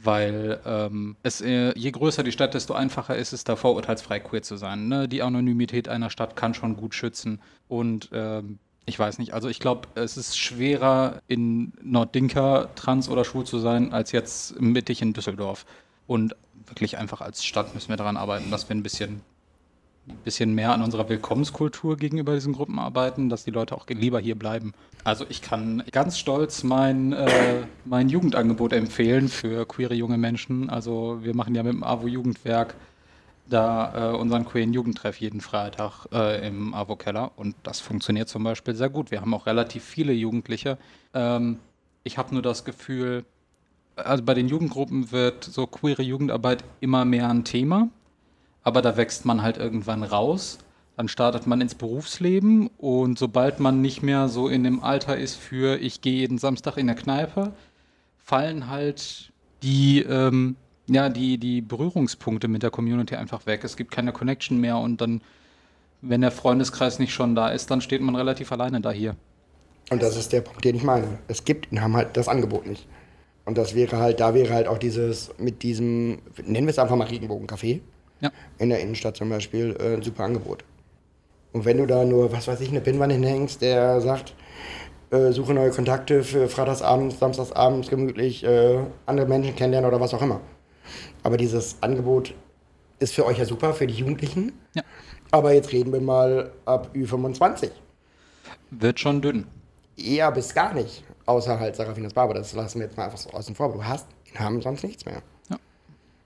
Weil 0.00 0.60
ähm, 0.64 1.16
es, 1.22 1.40
äh, 1.40 1.76
je 1.76 1.90
größer 1.90 2.22
die 2.22 2.30
Stadt, 2.30 2.54
desto 2.54 2.74
einfacher 2.74 3.16
ist 3.16 3.32
es, 3.32 3.42
da 3.42 3.56
vorurteilsfrei 3.56 4.20
queer 4.20 4.42
zu 4.42 4.56
sein. 4.56 4.86
Ne? 4.86 5.08
Die 5.08 5.22
Anonymität 5.22 5.88
einer 5.88 6.10
Stadt 6.10 6.36
kann 6.36 6.54
schon 6.54 6.76
gut 6.76 6.94
schützen. 6.94 7.40
Und 7.66 8.10
ähm, 8.12 8.58
ich 8.86 8.98
weiß 8.98 9.18
nicht, 9.18 9.34
also 9.34 9.48
ich 9.48 9.58
glaube, 9.58 9.88
es 9.96 10.16
ist 10.16 10.38
schwerer 10.38 11.20
in 11.26 11.72
Norddinka 11.82 12.68
trans 12.74 13.08
oder 13.08 13.24
schwul 13.24 13.44
zu 13.44 13.58
sein, 13.58 13.92
als 13.92 14.12
jetzt 14.12 14.60
mittig 14.60 15.02
in 15.02 15.12
Düsseldorf. 15.12 15.66
Und 16.06 16.36
wirklich 16.66 16.96
einfach 16.96 17.20
als 17.20 17.44
Stadt 17.44 17.74
müssen 17.74 17.88
wir 17.88 17.96
daran 17.96 18.16
arbeiten, 18.16 18.50
dass 18.50 18.68
wir 18.68 18.76
ein 18.76 18.82
bisschen, 18.82 19.20
ein 20.08 20.18
bisschen 20.24 20.54
mehr 20.54 20.72
an 20.72 20.82
unserer 20.82 21.08
Willkommenskultur 21.08 21.96
gegenüber 21.96 22.34
diesen 22.34 22.52
Gruppen 22.52 22.78
arbeiten, 22.78 23.28
dass 23.28 23.44
die 23.44 23.50
Leute 23.50 23.76
auch 23.76 23.86
lieber 23.88 24.20
hier 24.20 24.36
bleiben. 24.36 24.72
Also 25.04 25.24
ich 25.28 25.42
kann 25.42 25.82
ganz 25.90 26.18
stolz 26.18 26.62
mein, 26.62 27.12
äh, 27.12 27.62
mein 27.84 28.08
Jugendangebot 28.08 28.72
empfehlen 28.72 29.28
für 29.28 29.66
queere 29.66 29.94
junge 29.94 30.18
Menschen. 30.18 30.70
Also 30.70 31.18
wir 31.22 31.34
machen 31.34 31.54
ja 31.54 31.62
mit 31.62 31.72
dem 31.72 31.84
AWO 31.84 32.06
Jugendwerk 32.06 32.74
da 33.48 34.12
äh, 34.12 34.16
unseren 34.16 34.44
queeren 34.44 34.72
Jugendtreff 34.72 35.20
jeden 35.20 35.40
Freitag 35.40 36.06
äh, 36.12 36.46
im 36.46 36.74
AWO-Keller 36.74 37.32
und 37.36 37.54
das 37.62 37.80
funktioniert 37.80 38.28
zum 38.28 38.44
Beispiel 38.44 38.74
sehr 38.74 38.90
gut. 38.90 39.10
Wir 39.10 39.20
haben 39.20 39.32
auch 39.34 39.46
relativ 39.46 39.84
viele 39.84 40.12
Jugendliche. 40.12 40.78
Ähm, 41.14 41.58
ich 42.04 42.18
habe 42.18 42.32
nur 42.34 42.42
das 42.42 42.64
Gefühl, 42.64 43.24
also 43.96 44.22
bei 44.22 44.34
den 44.34 44.48
Jugendgruppen 44.48 45.10
wird 45.12 45.44
so 45.44 45.66
queere 45.66 46.02
Jugendarbeit 46.02 46.64
immer 46.80 47.04
mehr 47.04 47.28
ein 47.28 47.44
Thema, 47.44 47.88
aber 48.68 48.82
da 48.82 48.98
wächst 48.98 49.24
man 49.24 49.42
halt 49.42 49.56
irgendwann 49.56 50.02
raus. 50.02 50.58
Dann 50.96 51.08
startet 51.08 51.46
man 51.46 51.60
ins 51.60 51.74
Berufsleben 51.74 52.68
und 52.76 53.18
sobald 53.18 53.60
man 53.60 53.80
nicht 53.80 54.02
mehr 54.02 54.28
so 54.28 54.48
in 54.48 54.62
dem 54.62 54.84
Alter 54.84 55.16
ist 55.16 55.36
für 55.36 55.80
ich 55.80 56.02
gehe 56.02 56.12
jeden 56.12 56.38
Samstag 56.38 56.76
in 56.76 56.86
der 56.86 56.96
Kneipe, 56.96 57.52
fallen 58.18 58.68
halt 58.68 59.32
die, 59.62 60.00
ähm, 60.02 60.56
ja, 60.86 61.08
die, 61.08 61.38
die 61.38 61.62
Berührungspunkte 61.62 62.46
mit 62.48 62.62
der 62.62 62.70
Community 62.70 63.14
einfach 63.14 63.46
weg. 63.46 63.64
Es 63.64 63.76
gibt 63.76 63.90
keine 63.90 64.12
Connection 64.12 64.60
mehr 64.60 64.76
und 64.76 65.00
dann, 65.00 65.22
wenn 66.02 66.20
der 66.20 66.30
Freundeskreis 66.30 66.98
nicht 66.98 67.14
schon 67.14 67.34
da 67.34 67.48
ist, 67.48 67.70
dann 67.70 67.80
steht 67.80 68.02
man 68.02 68.16
relativ 68.16 68.52
alleine 68.52 68.80
da 68.80 68.90
hier. 68.90 69.16
Und 69.90 70.02
das 70.02 70.16
ist 70.16 70.32
der 70.32 70.42
Punkt, 70.42 70.62
den 70.64 70.76
ich 70.76 70.82
meine. 70.82 71.06
Es 71.26 71.44
gibt, 71.44 71.68
haben 71.80 71.96
halt 71.96 72.16
das 72.18 72.28
Angebot 72.28 72.66
nicht. 72.66 72.86
Und 73.46 73.56
das 73.56 73.74
wäre 73.74 73.96
halt, 73.96 74.20
da 74.20 74.34
wäre 74.34 74.52
halt 74.52 74.68
auch 74.68 74.76
dieses, 74.76 75.30
mit 75.38 75.62
diesem, 75.62 76.18
nennen 76.44 76.66
wir 76.66 76.72
es 76.72 76.78
einfach 76.78 76.96
mal 76.96 77.06
Regenbogencafé. 77.06 77.80
Ja. 78.20 78.30
In 78.58 78.70
der 78.70 78.80
Innenstadt 78.80 79.16
zum 79.16 79.28
Beispiel, 79.28 79.76
äh, 79.80 79.94
ein 79.94 80.02
super 80.02 80.24
Angebot. 80.24 80.64
Und 81.52 81.64
wenn 81.64 81.78
du 81.78 81.86
da 81.86 82.04
nur, 82.04 82.32
was 82.32 82.48
weiß 82.48 82.60
ich, 82.60 82.68
eine 82.68 82.80
Pinwand 82.80 83.12
hinhängst, 83.12 83.62
der 83.62 84.00
sagt, 84.00 84.34
äh, 85.10 85.32
suche 85.32 85.54
neue 85.54 85.70
Kontakte 85.70 86.22
für 86.22 86.48
Freitagsabends, 86.48 87.18
Samstagsabends 87.18 87.88
gemütlich, 87.88 88.44
äh, 88.44 88.78
andere 89.06 89.26
Menschen 89.26 89.56
kennenlernen 89.56 89.88
oder 89.88 90.00
was 90.00 90.12
auch 90.12 90.22
immer. 90.22 90.40
Aber 91.22 91.36
dieses 91.36 91.76
Angebot 91.80 92.34
ist 92.98 93.14
für 93.14 93.24
euch 93.24 93.38
ja 93.38 93.44
super, 93.44 93.72
für 93.74 93.86
die 93.86 93.94
Jugendlichen. 93.94 94.52
Ja. 94.74 94.82
Aber 95.30 95.52
jetzt 95.52 95.72
reden 95.72 95.92
wir 95.92 96.00
mal 96.00 96.52
ab 96.64 96.90
Ü25. 96.94 97.70
Wird 98.70 99.00
schon 99.00 99.22
dünn. 99.22 99.46
Eher 99.96 100.30
bis 100.32 100.54
gar 100.54 100.74
nicht. 100.74 101.04
Außer 101.26 101.58
halt 101.58 101.76
Serafinas 101.76 102.14
Barber, 102.14 102.34
das 102.34 102.52
lassen 102.54 102.78
wir 102.80 102.86
jetzt 102.86 102.96
mal 102.96 103.04
einfach 103.04 103.18
so 103.18 103.30
außen 103.30 103.54
vor. 103.54 103.72
Du 103.72 103.84
hast 103.84 104.06
in 104.32 104.38
Hamm 104.38 104.62
sonst 104.62 104.82
nichts 104.84 105.04
mehr. 105.04 105.22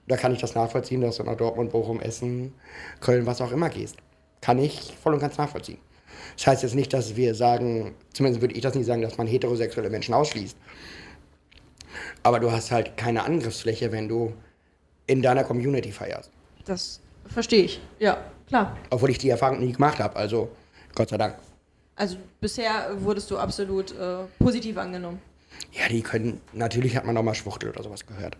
Da 0.07 0.17
kann 0.17 0.33
ich 0.33 0.41
das 0.41 0.55
nachvollziehen, 0.55 1.01
dass 1.01 1.17
du 1.17 1.23
nach 1.23 1.37
Dortmund, 1.37 1.71
Bochum, 1.71 2.01
Essen, 2.01 2.53
Köln, 2.99 3.25
was 3.25 3.41
auch 3.41 3.51
immer 3.51 3.69
gehst. 3.69 3.97
Kann 4.41 4.59
ich 4.59 4.93
voll 5.01 5.13
und 5.13 5.19
ganz 5.19 5.37
nachvollziehen. 5.37 5.79
Das 6.35 6.47
heißt 6.47 6.63
jetzt 6.63 6.75
nicht, 6.75 6.91
dass 6.93 7.15
wir 7.15 7.35
sagen, 7.35 7.95
zumindest 8.13 8.41
würde 8.41 8.55
ich 8.55 8.61
das 8.61 8.75
nicht 8.75 8.85
sagen, 8.85 9.01
dass 9.01 9.17
man 9.17 9.27
heterosexuelle 9.27 9.89
Menschen 9.89 10.13
ausschließt. 10.13 10.57
Aber 12.23 12.39
du 12.39 12.51
hast 12.51 12.71
halt 12.71 12.97
keine 12.97 13.23
Angriffsfläche, 13.23 13.91
wenn 13.91 14.07
du 14.07 14.33
in 15.07 15.21
deiner 15.21 15.43
Community 15.43 15.91
feierst. 15.91 16.31
Das 16.65 16.99
verstehe 17.27 17.63
ich. 17.63 17.81
Ja, 17.99 18.17
klar. 18.47 18.77
Obwohl 18.89 19.09
ich 19.09 19.17
die 19.17 19.29
Erfahrung 19.29 19.59
nie 19.59 19.71
gemacht 19.71 19.99
habe, 19.99 20.15
also 20.15 20.49
Gott 20.95 21.09
sei 21.09 21.17
Dank. 21.17 21.35
Also 21.95 22.17
bisher 22.41 22.89
wurdest 22.97 23.29
du 23.29 23.37
absolut 23.37 23.91
äh, 23.97 24.23
positiv 24.39 24.77
angenommen. 24.77 25.21
Ja, 25.71 25.87
die 25.87 26.01
können, 26.01 26.41
natürlich 26.53 26.95
hat 26.95 27.05
man 27.05 27.15
auch 27.17 27.23
mal 27.23 27.35
Schwuchtel 27.35 27.69
oder 27.69 27.83
sowas 27.83 28.05
gehört. 28.05 28.37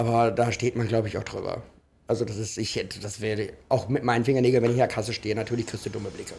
Aber 0.00 0.30
da 0.30 0.50
steht 0.50 0.76
man, 0.76 0.88
glaube 0.88 1.08
ich, 1.08 1.18
auch 1.18 1.24
drüber. 1.24 1.62
Also 2.06 2.24
das 2.24 2.38
ist, 2.38 2.56
ich 2.56 2.74
hätte, 2.74 3.00
das 3.00 3.20
wäre 3.20 3.50
auch 3.68 3.90
mit 3.90 4.02
meinen 4.02 4.24
Fingernägeln, 4.24 4.62
wenn 4.62 4.70
ich 4.70 4.76
in 4.76 4.78
der 4.78 4.88
Kasse 4.88 5.12
stehe, 5.12 5.34
natürlich 5.34 5.66
kriegst 5.66 5.84
du 5.84 5.90
dumme 5.90 6.08
Blicke. 6.08 6.32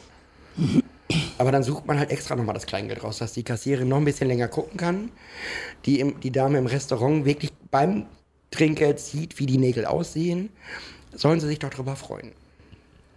Aber 1.38 1.52
dann 1.52 1.62
sucht 1.62 1.86
man 1.86 2.00
halt 2.00 2.10
extra 2.10 2.36
nochmal 2.36 2.56
das 2.56 2.65
Kleingeld 2.65 3.04
raus, 3.04 3.19
dass 3.19 3.34
die 3.34 3.43
Kassiererin 3.43 3.88
noch 3.88 3.97
ein 3.97 4.06
bisschen 4.06 4.28
länger 4.30 4.47
gucken 4.47 4.78
kann. 4.78 5.12
Die, 5.86 6.00
im, 6.00 6.19
die 6.21 6.32
Dame 6.32 6.58
im 6.58 6.65
Restaurant 6.65 7.26
wirklich 7.26 7.52
beim 7.69 8.08
Trinkgeld 8.50 9.00
sieht, 9.00 9.38
wie 9.38 9.45
die 9.45 9.60
Nägel 9.60 9.86
aussehen. 9.86 10.50
Sollen 11.13 11.39
sie 11.39 11.45
sich 11.45 11.60
doch 11.60 11.69
drüber 11.69 11.95
freuen. 11.95 12.32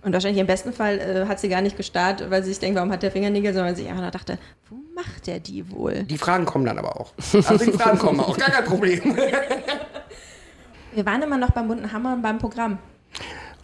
Und 0.02 0.12
wahrscheinlich 0.12 0.42
im 0.42 0.46
besten 0.46 0.74
Fall 0.74 0.98
äh, 0.98 1.26
hat 1.26 1.40
sie 1.40 1.48
gar 1.48 1.62
nicht 1.62 1.78
gestarrt, 1.78 2.28
weil 2.28 2.42
sie 2.42 2.50
sich 2.50 2.59
denkt, 2.59 2.76
warum 2.76 2.92
hat 2.92 3.02
der 3.02 3.12
Fingernägel, 3.12 3.54
sondern 3.54 3.74
sie 3.76 3.88
einfach 3.88 4.11
dachte, 4.11 4.38
wo 4.68 4.76
macht 4.94 5.26
der 5.26 5.40
die 5.40 5.70
wohl? 5.70 6.02
Die 6.02 6.18
Fragen 6.18 6.44
kommen 6.44 6.66
dann 6.66 6.76
aber 6.76 7.00
auch. 7.00 7.14
Also 7.33 7.64
die 7.64 7.72
Fragen 7.72 7.98
kommen 7.98 8.20
auch, 8.20 8.37
gar 8.37 8.50
kein 8.50 8.66
Problem. 8.66 9.16
Wir 10.94 11.04
waren 11.07 11.22
immer 11.22 11.38
noch 11.38 11.50
beim 11.50 11.66
bunten 11.66 11.92
Hammer 11.92 12.14
und 12.14 12.22
beim 12.22 12.38
Programm. 12.38 12.78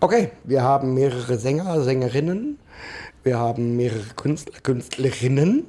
Okay, 0.01 0.33
wir 0.43 0.63
haben 0.63 0.95
mehrere 0.95 1.39
Sänger, 1.39 1.81
Sängerinnen. 1.83 2.59
Wir 3.23 3.39
haben 3.39 3.77
mehrere 3.77 4.15
Künstler, 4.17 4.59
Künstlerinnen. 4.61 5.65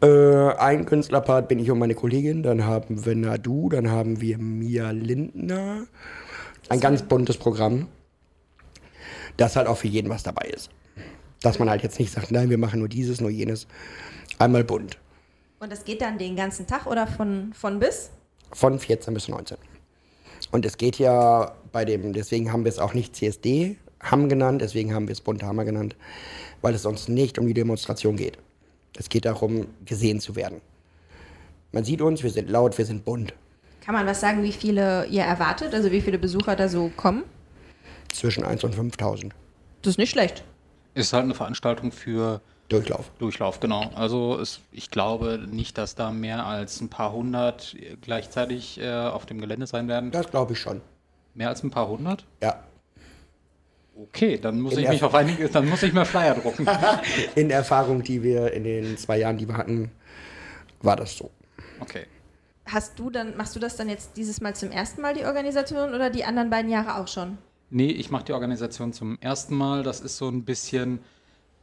Äh, 0.00 0.54
ein 0.54 0.86
Künstlerpart 0.86 1.48
bin 1.48 1.58
ich 1.58 1.70
und 1.70 1.78
meine 1.78 1.94
Kollegin. 1.94 2.42
Dann 2.42 2.64
haben 2.64 3.04
wir 3.04 3.14
Nadu, 3.14 3.68
dann 3.68 3.90
haben 3.90 4.22
wir 4.22 4.38
Mia 4.38 4.90
Lindner. 4.92 5.86
Ein 6.70 6.80
ganz 6.80 7.02
buntes 7.02 7.36
Programm. 7.36 7.88
Dass 9.36 9.56
halt 9.56 9.66
auch 9.66 9.76
für 9.76 9.88
jeden 9.88 10.08
was 10.08 10.22
dabei 10.22 10.48
ist. 10.48 10.70
Dass 11.42 11.58
man 11.58 11.68
halt 11.68 11.82
jetzt 11.82 11.98
nicht 11.98 12.10
sagt, 12.10 12.30
nein, 12.30 12.48
wir 12.48 12.58
machen 12.58 12.78
nur 12.78 12.88
dieses, 12.88 13.20
nur 13.20 13.30
jenes. 13.30 13.66
Einmal 14.38 14.64
bunt. 14.64 14.96
Und 15.58 15.70
das 15.70 15.84
geht 15.84 16.00
dann 16.00 16.16
den 16.16 16.36
ganzen 16.36 16.66
Tag 16.66 16.86
oder 16.86 17.06
von, 17.06 17.52
von 17.52 17.78
bis? 17.78 18.10
Von 18.52 18.78
14 18.78 19.12
bis 19.12 19.28
19. 19.28 19.58
Und 20.50 20.64
es 20.64 20.76
geht 20.76 20.98
ja 20.98 21.52
bei 21.72 21.84
dem, 21.84 22.12
deswegen 22.12 22.52
haben 22.52 22.64
wir 22.64 22.70
es 22.70 22.78
auch 22.78 22.94
nicht 22.94 23.16
CSD 23.16 23.76
Hamm 24.00 24.28
genannt, 24.28 24.60
deswegen 24.60 24.94
haben 24.94 25.08
wir 25.08 25.12
es 25.12 25.20
Bunte 25.20 25.46
Hammer 25.46 25.64
genannt, 25.64 25.96
weil 26.60 26.74
es 26.74 26.84
uns 26.84 27.08
nicht 27.08 27.38
um 27.38 27.46
die 27.46 27.54
Demonstration 27.54 28.16
geht. 28.16 28.38
Es 28.96 29.08
geht 29.08 29.24
darum, 29.24 29.66
gesehen 29.84 30.20
zu 30.20 30.36
werden. 30.36 30.60
Man 31.72 31.84
sieht 31.84 32.00
uns, 32.00 32.22
wir 32.22 32.30
sind 32.30 32.48
laut, 32.50 32.78
wir 32.78 32.84
sind 32.84 33.04
bunt. 33.04 33.34
Kann 33.84 33.94
man 33.94 34.06
was 34.06 34.20
sagen, 34.20 34.42
wie 34.42 34.52
viele 34.52 35.06
ihr 35.06 35.22
erwartet, 35.22 35.74
also 35.74 35.90
wie 35.90 36.00
viele 36.00 36.18
Besucher 36.18 36.54
da 36.54 36.68
so 36.68 36.90
kommen? 36.96 37.24
Zwischen 38.12 38.44
1 38.44 38.62
und 38.64 38.74
5000. 38.74 39.34
Das 39.82 39.92
ist 39.92 39.98
nicht 39.98 40.10
schlecht. 40.10 40.44
Ist 40.94 41.12
halt 41.12 41.24
eine 41.24 41.34
Veranstaltung 41.34 41.90
für 41.90 42.40
Durchlauf. 42.68 43.10
Durchlauf, 43.18 43.60
genau. 43.60 43.90
Also 43.94 44.38
es, 44.40 44.60
ich 44.72 44.90
glaube 44.90 45.38
nicht, 45.50 45.76
dass 45.78 45.94
da 45.94 46.10
mehr 46.10 46.46
als 46.46 46.80
ein 46.80 46.88
paar 46.88 47.12
hundert 47.12 47.76
gleichzeitig 48.00 48.80
äh, 48.80 48.90
auf 48.90 49.26
dem 49.26 49.40
Gelände 49.40 49.66
sein 49.66 49.86
werden. 49.88 50.10
Das 50.10 50.30
glaube 50.30 50.54
ich 50.54 50.58
schon. 50.60 50.80
Mehr 51.34 51.48
als 51.50 51.62
ein 51.62 51.70
paar 51.70 51.88
hundert? 51.88 52.24
Ja. 52.42 52.62
Okay, 53.96 54.38
dann 54.38 54.60
muss 54.60 54.72
In 54.72 54.78
ich 54.80 54.84
der- 54.86 54.92
mich 54.94 55.02
auf 55.04 55.14
einige, 55.14 55.48
dann 55.48 55.68
muss 55.68 55.82
ich 55.82 55.92
mehr 55.92 56.04
Flyer 56.04 56.34
drucken. 56.34 56.66
In 57.36 57.48
der 57.48 57.58
Erfahrung, 57.58 58.02
die 58.02 58.22
wir 58.22 58.52
in 58.52 58.64
den 58.64 58.96
zwei 58.98 59.18
Jahren, 59.18 59.38
die 59.38 59.46
wir 59.46 59.56
hatten, 59.56 59.90
war 60.82 60.96
das 60.96 61.16
so. 61.16 61.30
Okay. 61.80 62.06
Hast 62.66 62.98
du 62.98 63.10
dann, 63.10 63.36
machst 63.36 63.54
du 63.54 63.60
das 63.60 63.76
dann 63.76 63.88
jetzt 63.88 64.16
dieses 64.16 64.40
Mal 64.40 64.56
zum 64.56 64.70
ersten 64.72 65.00
Mal, 65.02 65.14
die 65.14 65.24
Organisation, 65.24 65.94
oder 65.94 66.10
die 66.10 66.24
anderen 66.24 66.50
beiden 66.50 66.70
Jahre 66.70 66.96
auch 67.00 67.06
schon? 67.08 67.38
Nee, 67.70 67.90
ich 67.90 68.10
mache 68.10 68.24
die 68.24 68.32
Organisation 68.32 68.92
zum 68.92 69.18
ersten 69.20 69.54
Mal. 69.54 69.82
Das 69.82 70.00
ist 70.00 70.16
so 70.16 70.28
ein 70.28 70.44
bisschen 70.44 70.98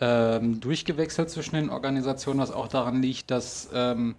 ähm, 0.02 0.60
durchgewechselt 0.60 1.30
zwischen 1.30 1.56
den 1.56 1.70
Organisationen, 1.70 2.40
was 2.40 2.52
auch 2.52 2.68
daran 2.68 3.02
liegt, 3.02 3.30
dass 3.32 3.70
ähm, 3.74 4.16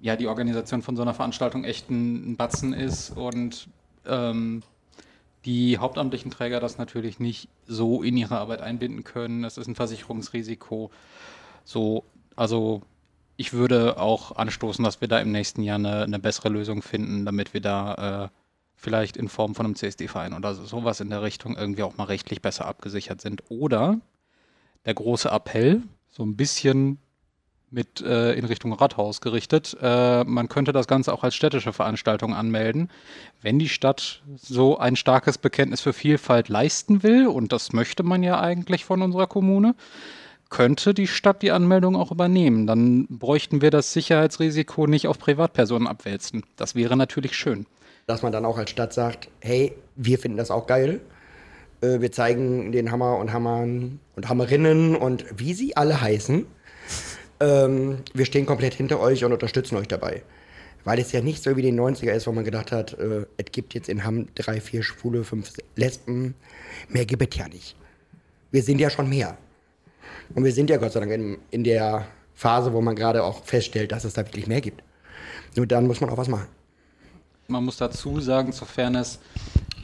ja 0.00 0.16
die 0.16 0.28
Organisation 0.28 0.82
von 0.82 0.96
so 0.96 1.02
einer 1.02 1.14
Veranstaltung 1.14 1.64
echt 1.64 1.90
ein, 1.90 2.32
ein 2.32 2.36
Batzen 2.36 2.74
ist 2.74 3.10
und 3.10 3.68
ähm, 4.06 4.62
die 5.46 5.78
hauptamtlichen 5.78 6.30
Träger 6.30 6.60
das 6.60 6.76
natürlich 6.76 7.18
nicht 7.20 7.48
so 7.66 8.02
in 8.02 8.16
ihre 8.16 8.38
Arbeit 8.38 8.60
einbinden 8.60 9.02
können. 9.02 9.44
Es 9.44 9.56
ist 9.56 9.66
ein 9.66 9.76
Versicherungsrisiko. 9.76 10.90
So, 11.64 12.04
also 12.34 12.82
ich 13.36 13.52
würde 13.52 13.98
auch 13.98 14.36
anstoßen, 14.36 14.84
dass 14.84 15.00
wir 15.00 15.08
da 15.08 15.20
im 15.20 15.32
nächsten 15.32 15.62
Jahr 15.62 15.78
eine, 15.78 16.02
eine 16.02 16.18
bessere 16.18 16.48
Lösung 16.48 16.82
finden, 16.82 17.24
damit 17.24 17.54
wir 17.54 17.60
da 17.60 18.24
äh, 18.24 18.28
vielleicht 18.74 19.16
in 19.16 19.28
Form 19.28 19.54
von 19.54 19.66
einem 19.66 19.76
CSD-Verein 19.76 20.34
oder 20.34 20.54
so, 20.54 20.64
sowas 20.66 21.00
in 21.00 21.10
der 21.10 21.22
Richtung 21.22 21.56
irgendwie 21.56 21.82
auch 21.82 21.96
mal 21.96 22.04
rechtlich 22.04 22.42
besser 22.42 22.66
abgesichert 22.66 23.20
sind. 23.20 23.42
Oder 23.48 24.00
der 24.86 24.94
große 24.94 25.28
Appell, 25.28 25.82
so 26.08 26.24
ein 26.24 26.36
bisschen 26.36 26.98
mit 27.70 28.00
äh, 28.00 28.32
in 28.34 28.44
Richtung 28.44 28.72
Rathaus 28.72 29.20
gerichtet. 29.20 29.76
Äh, 29.82 30.24
man 30.24 30.48
könnte 30.48 30.72
das 30.72 30.86
Ganze 30.86 31.12
auch 31.12 31.24
als 31.24 31.34
städtische 31.34 31.72
Veranstaltung 31.72 32.32
anmelden. 32.32 32.90
Wenn 33.42 33.58
die 33.58 33.68
Stadt 33.68 34.22
so 34.36 34.78
ein 34.78 34.96
starkes 34.96 35.36
Bekenntnis 35.36 35.80
für 35.80 35.92
Vielfalt 35.92 36.48
leisten 36.48 37.02
will, 37.02 37.26
und 37.26 37.52
das 37.52 37.72
möchte 37.72 38.04
man 38.04 38.22
ja 38.22 38.40
eigentlich 38.40 38.84
von 38.84 39.02
unserer 39.02 39.26
Kommune, 39.26 39.74
könnte 40.48 40.94
die 40.94 41.08
Stadt 41.08 41.42
die 41.42 41.50
Anmeldung 41.50 41.96
auch 41.96 42.12
übernehmen. 42.12 42.68
Dann 42.68 43.06
bräuchten 43.08 43.62
wir 43.62 43.72
das 43.72 43.92
Sicherheitsrisiko 43.92 44.86
nicht 44.86 45.08
auf 45.08 45.18
Privatpersonen 45.18 45.88
abwälzen. 45.88 46.44
Das 46.54 46.76
wäre 46.76 46.96
natürlich 46.96 47.34
schön. 47.34 47.66
Dass 48.06 48.22
man 48.22 48.30
dann 48.30 48.44
auch 48.44 48.56
als 48.56 48.70
Stadt 48.70 48.92
sagt, 48.92 49.28
hey, 49.40 49.74
wir 49.96 50.20
finden 50.20 50.38
das 50.38 50.52
auch 50.52 50.68
geil. 50.68 51.00
Äh, 51.80 52.00
wir 52.00 52.12
zeigen 52.12 52.72
den 52.72 52.90
Hammer 52.90 53.18
und 53.18 53.32
Hammern 53.32 54.00
und 54.14 54.28
Hammerinnen 54.28 54.96
und 54.96 55.24
wie 55.36 55.54
sie 55.54 55.76
alle 55.76 56.00
heißen. 56.00 56.46
Ähm, 57.40 57.98
wir 58.14 58.24
stehen 58.24 58.46
komplett 58.46 58.74
hinter 58.74 59.00
euch 59.00 59.24
und 59.24 59.32
unterstützen 59.32 59.76
euch 59.76 59.88
dabei. 59.88 60.22
Weil 60.84 61.00
es 61.00 61.12
ja 61.12 61.20
nicht 61.20 61.42
so 61.42 61.56
wie 61.56 61.62
den 61.62 61.78
90er 61.78 62.12
ist, 62.12 62.26
wo 62.26 62.32
man 62.32 62.44
gedacht 62.44 62.72
hat, 62.72 62.94
äh, 62.98 63.26
es 63.36 63.46
gibt 63.52 63.74
jetzt 63.74 63.88
in 63.88 64.04
Hamm 64.04 64.28
drei, 64.34 64.60
vier 64.60 64.82
Schwule, 64.82 65.24
fünf 65.24 65.52
Lesben. 65.74 66.34
Mehr 66.88 67.04
gibt 67.04 67.34
es 67.34 67.38
ja 67.38 67.48
nicht. 67.48 67.76
Wir 68.50 68.62
sind 68.62 68.80
ja 68.80 68.88
schon 68.88 69.08
mehr. 69.08 69.36
Und 70.34 70.44
wir 70.44 70.52
sind 70.52 70.70
ja 70.70 70.76
Gott 70.76 70.92
sei 70.92 71.00
Dank 71.00 71.12
in, 71.12 71.38
in 71.50 71.64
der 71.64 72.06
Phase, 72.34 72.72
wo 72.72 72.80
man 72.80 72.94
gerade 72.94 73.24
auch 73.24 73.44
feststellt, 73.44 73.92
dass 73.92 74.04
es 74.04 74.14
da 74.14 74.24
wirklich 74.24 74.46
mehr 74.46 74.60
gibt. 74.60 74.82
Nur 75.56 75.66
dann 75.66 75.86
muss 75.86 76.00
man 76.00 76.10
auch 76.10 76.18
was 76.18 76.28
machen. 76.28 76.48
Man 77.48 77.64
muss 77.64 77.76
dazu 77.76 78.20
sagen, 78.20 78.52
zur 78.52 78.66
Fairness, 78.66 79.20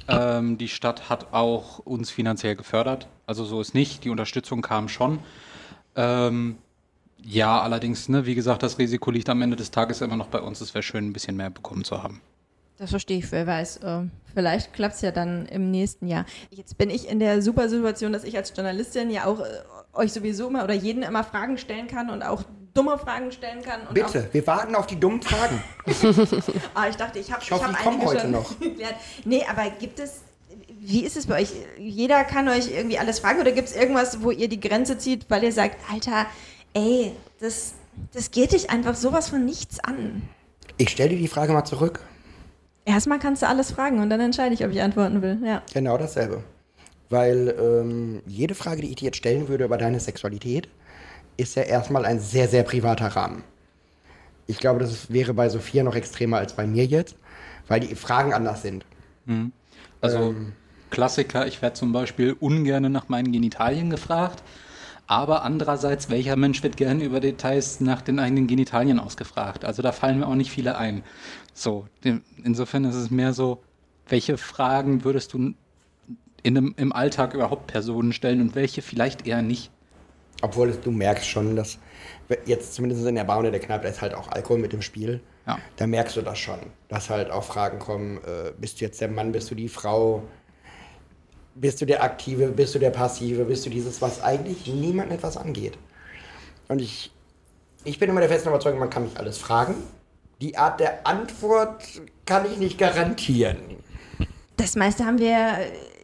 ähm, 0.08 0.58
die 0.58 0.68
Stadt 0.68 1.08
hat 1.08 1.32
auch 1.32 1.78
uns 1.78 2.10
finanziell 2.10 2.56
gefördert. 2.56 3.08
Also 3.26 3.44
so 3.44 3.60
ist 3.60 3.74
nicht. 3.74 4.04
Die 4.04 4.10
Unterstützung 4.10 4.62
kam 4.62 4.88
schon. 4.88 5.20
Ähm, 5.96 6.58
ja, 7.24 7.60
allerdings, 7.60 8.08
ne, 8.08 8.26
wie 8.26 8.34
gesagt, 8.34 8.62
das 8.62 8.78
Risiko 8.78 9.10
liegt 9.10 9.28
am 9.28 9.42
Ende 9.42 9.56
des 9.56 9.70
Tages 9.70 10.00
immer 10.00 10.16
noch 10.16 10.28
bei 10.28 10.40
uns. 10.40 10.60
Es 10.60 10.74
wäre 10.74 10.82
schön, 10.82 11.06
ein 11.06 11.12
bisschen 11.12 11.36
mehr 11.36 11.50
bekommen 11.50 11.84
zu 11.84 12.02
haben. 12.02 12.20
Das 12.78 12.90
verstehe 12.90 13.18
ich, 13.18 13.30
wer 13.30 13.46
weiß. 13.46 13.76
Äh, 13.78 14.00
vielleicht 14.34 14.72
klappt 14.72 14.96
es 14.96 15.02
ja 15.02 15.12
dann 15.12 15.46
im 15.46 15.70
nächsten 15.70 16.08
Jahr. 16.08 16.26
Jetzt 16.50 16.78
bin 16.78 16.90
ich 16.90 17.08
in 17.08 17.20
der 17.20 17.40
super 17.40 17.68
Situation, 17.68 18.12
dass 18.12 18.24
ich 18.24 18.36
als 18.36 18.52
Journalistin 18.56 19.10
ja 19.10 19.26
auch 19.26 19.40
äh, 19.40 19.44
euch 19.92 20.12
sowieso 20.12 20.48
immer 20.48 20.64
oder 20.64 20.74
jeden 20.74 21.02
immer 21.02 21.22
Fragen 21.22 21.58
stellen 21.58 21.86
kann 21.86 22.10
und 22.10 22.22
auch 22.22 22.42
dumme 22.74 22.98
Fragen 22.98 23.32
stellen 23.32 23.62
kann. 23.62 23.87
Und 23.87 23.94
Bitte, 23.94 24.28
wir 24.32 24.46
warten 24.46 24.74
auf 24.74 24.87
die 24.87 24.98
dummen 24.98 25.22
Fragen. 25.22 25.62
ah, 26.74 26.88
ich 26.88 26.96
dachte, 26.96 27.18
ich 27.18 27.30
habe 27.32 27.42
Ich 27.42 27.50
hoffe, 27.50 27.64
hab 27.64 27.76
die 27.76 27.82
kommen 27.82 27.96
einige 28.00 28.11
heute 28.11 28.20
schon 28.20 28.30
noch. 28.30 28.58
geklärt. 28.61 28.94
Nee, 29.24 29.44
aber 29.48 29.70
gibt 29.70 29.98
es, 30.00 30.22
wie 30.80 31.04
ist 31.04 31.16
es 31.16 31.26
bei 31.26 31.42
euch? 31.42 31.52
Jeder 31.78 32.24
kann 32.24 32.48
euch 32.48 32.70
irgendwie 32.70 32.98
alles 32.98 33.18
fragen 33.18 33.40
oder 33.40 33.52
gibt 33.52 33.68
es 33.68 33.76
irgendwas, 33.76 34.22
wo 34.22 34.30
ihr 34.30 34.48
die 34.48 34.61
Grenze 34.61 34.98
zieht, 34.98 35.26
weil 35.28 35.44
ihr 35.44 35.52
sagt, 35.52 35.76
Alter, 35.90 36.26
ey, 36.74 37.12
das, 37.40 37.74
das 38.12 38.30
geht 38.30 38.52
dich 38.52 38.70
einfach 38.70 38.94
sowas 38.94 39.28
von 39.28 39.44
nichts 39.44 39.80
an. 39.80 40.22
Ich 40.78 40.90
stelle 40.90 41.11
dir 41.11 41.18
die 41.18 41.28
Frage 41.28 41.52
mal 41.52 41.64
zurück. 41.64 42.00
Erstmal 42.85 43.18
kannst 43.18 43.42
du 43.42 43.46
alles 43.46 43.70
fragen 43.70 44.00
und 44.00 44.11
dann 44.11 44.20
entscheide 44.20 44.54
ich, 44.54 44.64
ob 44.64 44.72
ich 44.72 44.82
antworten 44.82 45.22
will. 45.22 45.38
Ja. 45.44 45.62
Genau 45.72 45.98
dasselbe. 45.98 46.42
Weil 47.11 47.54
ähm, 47.61 48.22
jede 48.26 48.54
Frage, 48.54 48.80
die 48.80 48.88
ich 48.88 48.96
dir 48.96 49.06
jetzt 49.06 49.18
stellen 49.18 49.46
würde 49.48 49.64
über 49.64 49.76
deine 49.76 50.00
Sexualität, 50.00 50.68
ist 51.36 51.56
ja 51.56 51.62
erstmal 51.62 52.04
ein 52.04 52.20
sehr, 52.20 52.48
sehr 52.48 52.62
privater 52.62 53.08
Rahmen. 53.08 53.44
Ich 54.46 54.58
glaube, 54.58 54.80
das 54.80 55.12
wäre 55.12 55.34
bei 55.34 55.48
Sophia 55.48 55.82
noch 55.82 55.94
extremer 55.94 56.38
als 56.38 56.54
bei 56.54 56.66
mir 56.66 56.84
jetzt, 56.84 57.16
weil 57.68 57.80
die 57.80 57.94
Fragen 57.94 58.34
anders 58.34 58.62
sind. 58.62 58.84
Also 60.00 60.34
Klassiker, 60.90 61.46
ich 61.46 61.62
werde 61.62 61.74
zum 61.74 61.92
Beispiel 61.92 62.36
ungern 62.38 62.90
nach 62.92 63.08
meinen 63.08 63.32
Genitalien 63.32 63.88
gefragt, 63.88 64.42
aber 65.06 65.42
andererseits, 65.42 66.10
welcher 66.10 66.36
Mensch 66.36 66.62
wird 66.62 66.76
gerne 66.76 67.04
über 67.04 67.20
Details 67.20 67.80
nach 67.80 68.02
den 68.02 68.18
eigenen 68.18 68.46
Genitalien 68.46 68.98
ausgefragt? 68.98 69.64
Also 69.64 69.82
da 69.82 69.92
fallen 69.92 70.18
mir 70.18 70.26
auch 70.26 70.34
nicht 70.34 70.50
viele 70.50 70.76
ein. 70.76 71.02
So, 71.54 71.86
insofern 72.42 72.84
ist 72.84 72.94
es 72.94 73.10
mehr 73.10 73.32
so, 73.32 73.62
welche 74.08 74.36
Fragen 74.36 75.04
würdest 75.04 75.32
du 75.32 75.54
in 76.42 76.56
einem, 76.56 76.74
im 76.76 76.92
Alltag 76.92 77.34
überhaupt 77.34 77.68
Personen 77.68 78.12
stellen 78.12 78.40
und 78.40 78.54
welche 78.54 78.82
vielleicht 78.82 79.26
eher 79.26 79.42
nicht? 79.42 79.70
Obwohl 80.40 80.70
es, 80.70 80.80
du 80.80 80.90
merkst 80.90 81.28
schon, 81.28 81.54
dass 81.54 81.78
jetzt 82.46 82.74
zumindest 82.74 83.06
in 83.06 83.14
der 83.14 83.24
Bar 83.24 83.44
in 83.44 83.52
der 83.52 83.60
Kneipe 83.60 83.84
da 83.84 83.90
ist 83.90 84.00
halt 84.00 84.14
auch 84.14 84.28
Alkohol 84.28 84.58
mit 84.58 84.72
im 84.72 84.82
Spiel. 84.82 85.20
Ja. 85.46 85.58
Da 85.76 85.86
merkst 85.86 86.16
du 86.16 86.22
das 86.22 86.38
schon, 86.38 86.58
dass 86.88 87.10
halt 87.10 87.30
auch 87.30 87.44
Fragen 87.44 87.78
kommen, 87.78 88.18
äh, 88.18 88.52
bist 88.58 88.80
du 88.80 88.84
jetzt 88.84 89.00
der 89.00 89.08
Mann, 89.08 89.32
bist 89.32 89.50
du 89.50 89.54
die 89.54 89.68
Frau, 89.68 90.22
bist 91.54 91.80
du 91.80 91.86
der 91.86 92.02
Aktive, 92.02 92.48
bist 92.48 92.74
du 92.74 92.78
der 92.78 92.90
Passive, 92.90 93.44
bist 93.44 93.66
du 93.66 93.70
dieses, 93.70 94.00
was 94.00 94.22
eigentlich 94.22 94.66
niemandem 94.66 95.16
etwas 95.16 95.36
angeht. 95.36 95.76
Und 96.68 96.80
ich, 96.80 97.12
ich 97.84 97.98
bin 97.98 98.08
immer 98.08 98.20
der 98.20 98.28
festen 98.28 98.48
Überzeugung, 98.48 98.78
man 98.78 98.90
kann 98.90 99.02
mich 99.02 99.18
alles 99.18 99.38
fragen. 99.38 99.74
Die 100.40 100.56
Art 100.56 100.80
der 100.80 101.06
Antwort 101.06 101.82
kann 102.24 102.46
ich 102.50 102.58
nicht 102.58 102.78
garantieren. 102.78 103.58
Das 104.56 104.76
meiste 104.76 105.04
haben 105.04 105.18
wir 105.18 105.58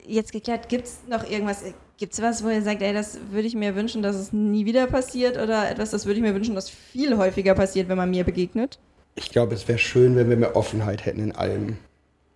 jetzt 0.09 0.33
geklärt. 0.33 0.69
Gibt 0.69 0.87
es 0.87 0.99
noch 1.09 1.29
irgendwas? 1.29 1.63
Gibt 1.97 2.13
es 2.13 2.23
was, 2.23 2.45
wo 2.45 2.49
ihr 2.49 2.63
sagt, 2.63 2.83
ey, 2.83 2.93
das 2.93 3.19
würde 3.31 3.47
ich 3.47 3.55
mir 3.55 3.75
wünschen, 3.75 4.03
dass 4.03 4.17
es 4.17 4.33
nie 4.33 4.65
wieder 4.67 4.87
passiert? 4.87 5.37
Oder 5.37 5.71
etwas, 5.71 5.91
das 5.91 6.07
würde 6.07 6.19
ich 6.19 6.23
mir 6.23 6.35
wünschen, 6.35 6.55
dass 6.55 6.71
viel 6.71 7.17
häufiger 7.17 7.55
passiert, 7.55 7.89
wenn 7.89 7.97
man 7.97 8.11
mir 8.11 8.25
begegnet? 8.25 8.79
Ich 9.17 9.31
glaube, 9.31 9.55
es 9.55 9.67
wäre 9.67 9.79
schön, 9.79 10.15
wenn 10.17 10.31
wir 10.31 10.37
mehr 10.37 10.57
Offenheit 10.57 11.05
hätten 11.05 11.21
in 11.21 11.35
allem. 11.35 11.77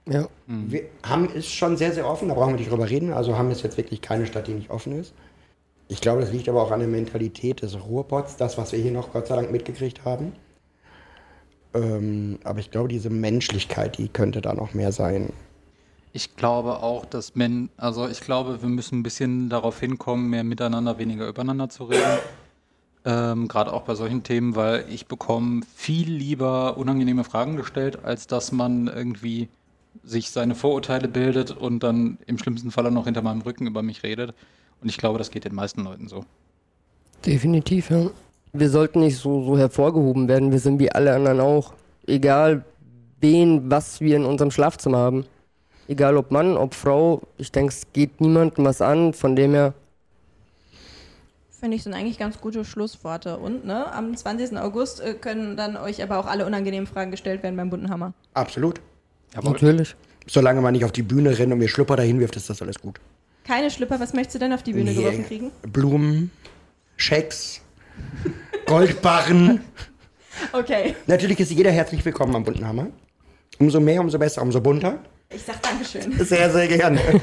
Ja. 0.09 0.29
Wir 0.47 0.83
haben 1.05 1.33
ist 1.33 1.49
schon 1.49 1.77
sehr, 1.77 1.93
sehr 1.93 2.09
offen, 2.09 2.29
da 2.29 2.35
brauchen 2.35 2.55
wir 2.55 2.59
nicht 2.59 2.71
drüber 2.71 2.91
reden. 2.91 3.13
Also 3.13 3.39
haben 3.39 3.51
ist 3.53 3.63
jetzt 3.63 3.77
wirklich 3.77 4.01
keine 4.01 4.27
Stadt, 4.27 4.49
die 4.49 4.55
nicht 4.55 4.71
offen 4.71 4.99
ist. 4.99 5.15
Ich 5.89 6.01
glaube, 6.01 6.23
das 6.23 6.33
liegt 6.33 6.49
aber 6.49 6.63
auch 6.63 6.71
an 6.73 6.81
der 6.81 6.89
Mentalität 6.89 7.63
des 7.63 7.77
Ruhrpots, 7.85 8.37
das, 8.37 8.59
was 8.59 8.73
wir 8.73 8.81
hier 8.81 8.91
noch 8.91 9.13
Gott 9.13 9.29
sei 9.29 9.37
Dank 9.37 9.53
mitgekriegt 9.53 10.05
haben. 10.05 10.33
Ähm, 11.75 12.39
aber 12.45 12.61
ich 12.61 12.71
glaube, 12.71 12.89
diese 12.89 13.11
Menschlichkeit, 13.11 13.99
die 13.99 14.09
könnte 14.09 14.41
da 14.41 14.55
noch 14.55 14.75
mehr 14.75 14.93
sein. 14.93 15.33
Ich 16.13 16.37
glaube 16.37 16.83
auch, 16.83 17.07
dass 17.07 17.35
Men, 17.35 17.71
also 17.79 18.07
ich 18.07 18.21
glaube, 18.21 18.61
wir 18.61 18.69
müssen 18.69 19.01
ein 19.01 19.03
bisschen 19.03 19.49
darauf 19.49 19.81
hinkommen, 19.81 20.29
mehr 20.29 20.45
miteinander, 20.45 20.99
weniger 20.99 21.27
übereinander 21.27 21.71
zu 21.71 21.85
reden. 21.85 22.19
Ähm, 23.05 23.49
Gerade 23.49 23.73
auch 23.73 23.83
bei 23.83 23.95
solchen 23.95 24.23
Themen, 24.23 24.55
weil 24.55 24.85
ich 24.91 25.07
bekomme 25.07 25.63
viel 25.75 26.11
lieber 26.11 26.77
unangenehme 26.77 27.25
Fragen 27.25 27.57
gestellt, 27.57 28.05
als 28.05 28.27
dass 28.27 28.53
man 28.53 28.89
irgendwie 28.89 29.49
sich 30.05 30.31
seine 30.31 30.55
Vorurteile 30.55 31.09
bildet 31.09 31.51
und 31.51 31.83
dann 31.83 32.19
im 32.27 32.39
schlimmsten 32.39 32.71
Fall 32.71 32.87
auch 32.87 32.91
noch 32.91 33.05
hinter 33.05 33.23
meinem 33.23 33.43
Rücken 33.43 33.67
über 33.67 33.83
mich 33.83 34.03
redet. 34.03 34.35
Und 34.81 34.89
ich 34.89 34.99
glaube, 34.99 35.19
das 35.19 35.31
geht 35.31 35.45
den 35.45 35.55
meisten 35.55 35.83
Leuten 35.83 36.09
so. 36.09 36.25
Definitiv, 37.25 37.91
ja. 37.91 38.11
Wir 38.53 38.69
sollten 38.69 39.01
nicht 39.01 39.17
so, 39.17 39.45
so 39.45 39.57
hervorgehoben 39.57 40.29
werden. 40.29 40.53
Wir 40.53 40.59
sind 40.59 40.79
wie 40.79 40.93
alle 40.93 41.15
anderen 41.15 41.41
auch. 41.41 41.73
Egal, 42.07 42.65
wen, 43.21 43.71
was 43.71 44.01
wir 44.01 44.17
in 44.17 44.25
unserem 44.25 44.51
Schlafzimmer 44.51 44.99
haben. 44.99 45.25
Egal 45.89 46.17
ob 46.17 46.31
Mann, 46.31 46.57
ob 46.57 46.75
Frau. 46.75 47.23
Ich 47.39 47.53
denke, 47.53 47.73
es 47.73 47.83
geht 47.93 48.21
niemandem 48.21 48.65
was 48.65 48.81
an. 48.81 49.13
Von 49.15 49.37
dem 49.37 49.53
her, 49.53 49.75
Finde 51.61 51.77
ich, 51.77 51.85
sind 51.85 51.95
eigentlich 51.95 52.19
ganz 52.19 52.41
gute 52.41 52.65
Schlussworte. 52.65 53.37
Und 53.39 53.65
ne, 53.65 53.93
am 53.93 54.17
20. 54.17 54.59
August 54.59 55.01
äh, 55.01 55.15
können 55.15 55.57
dann 55.57 55.77
euch 55.77 56.03
aber 56.03 56.19
auch 56.19 56.27
alle 56.27 56.45
unangenehmen 56.45 56.89
Fragen 56.89 57.13
gestellt 57.13 57.43
werden 57.45 57.57
beim 57.57 57.71
bunten 57.71 57.89
Hammer. 57.89 58.15
Absolut. 58.35 58.81
Jawohl. 59.35 59.53
natürlich. 59.53 59.95
Solange 60.27 60.61
man 60.61 60.73
nicht 60.73 60.85
auf 60.85 60.93
die 60.93 61.03
Bühne 61.03 61.37
rennt 61.39 61.53
und 61.53 61.59
mir 61.59 61.69
Schlüpper 61.69 61.97
dahin 61.97 62.19
wirft, 62.21 62.37
ist 62.37 62.51
das 62.51 62.63
alles 62.63 62.79
gut. 62.81 63.01
Keine 63.45 63.71
Schlüpper, 63.71 63.99
was 64.01 64.13
möchtest 64.13 64.37
du 64.37 64.39
denn 64.41 64.53
auf 64.53 64.63
die 64.63 64.73
Bühne 64.73 64.91
Nee. 64.91 64.97
geworfen 64.97 65.25
kriegen? 65.27 65.51
Blumen, 65.63 66.31
Schecks, 66.97 67.61
Goldbarren. 68.67 69.61
Okay, 70.53 70.95
Natürlich 71.07 71.41
ist 71.41 71.51
jeder 71.51 71.71
herzlich 71.73 72.05
willkommen 72.05 72.35
am 72.37 72.45
bunten 72.45 72.67
Hammer. 72.67 72.87
Umso 73.59 73.81
mehr, 73.81 74.01
umso 74.01 74.19
besser, 74.19 74.43
umso 74.43 74.61
bunter. 74.61 74.99
Ich 75.35 75.43
sag 75.43 75.63
Dankeschön. 75.63 76.13
Sehr, 76.25 76.51
sehr 76.51 76.69
gerne. 76.69 77.01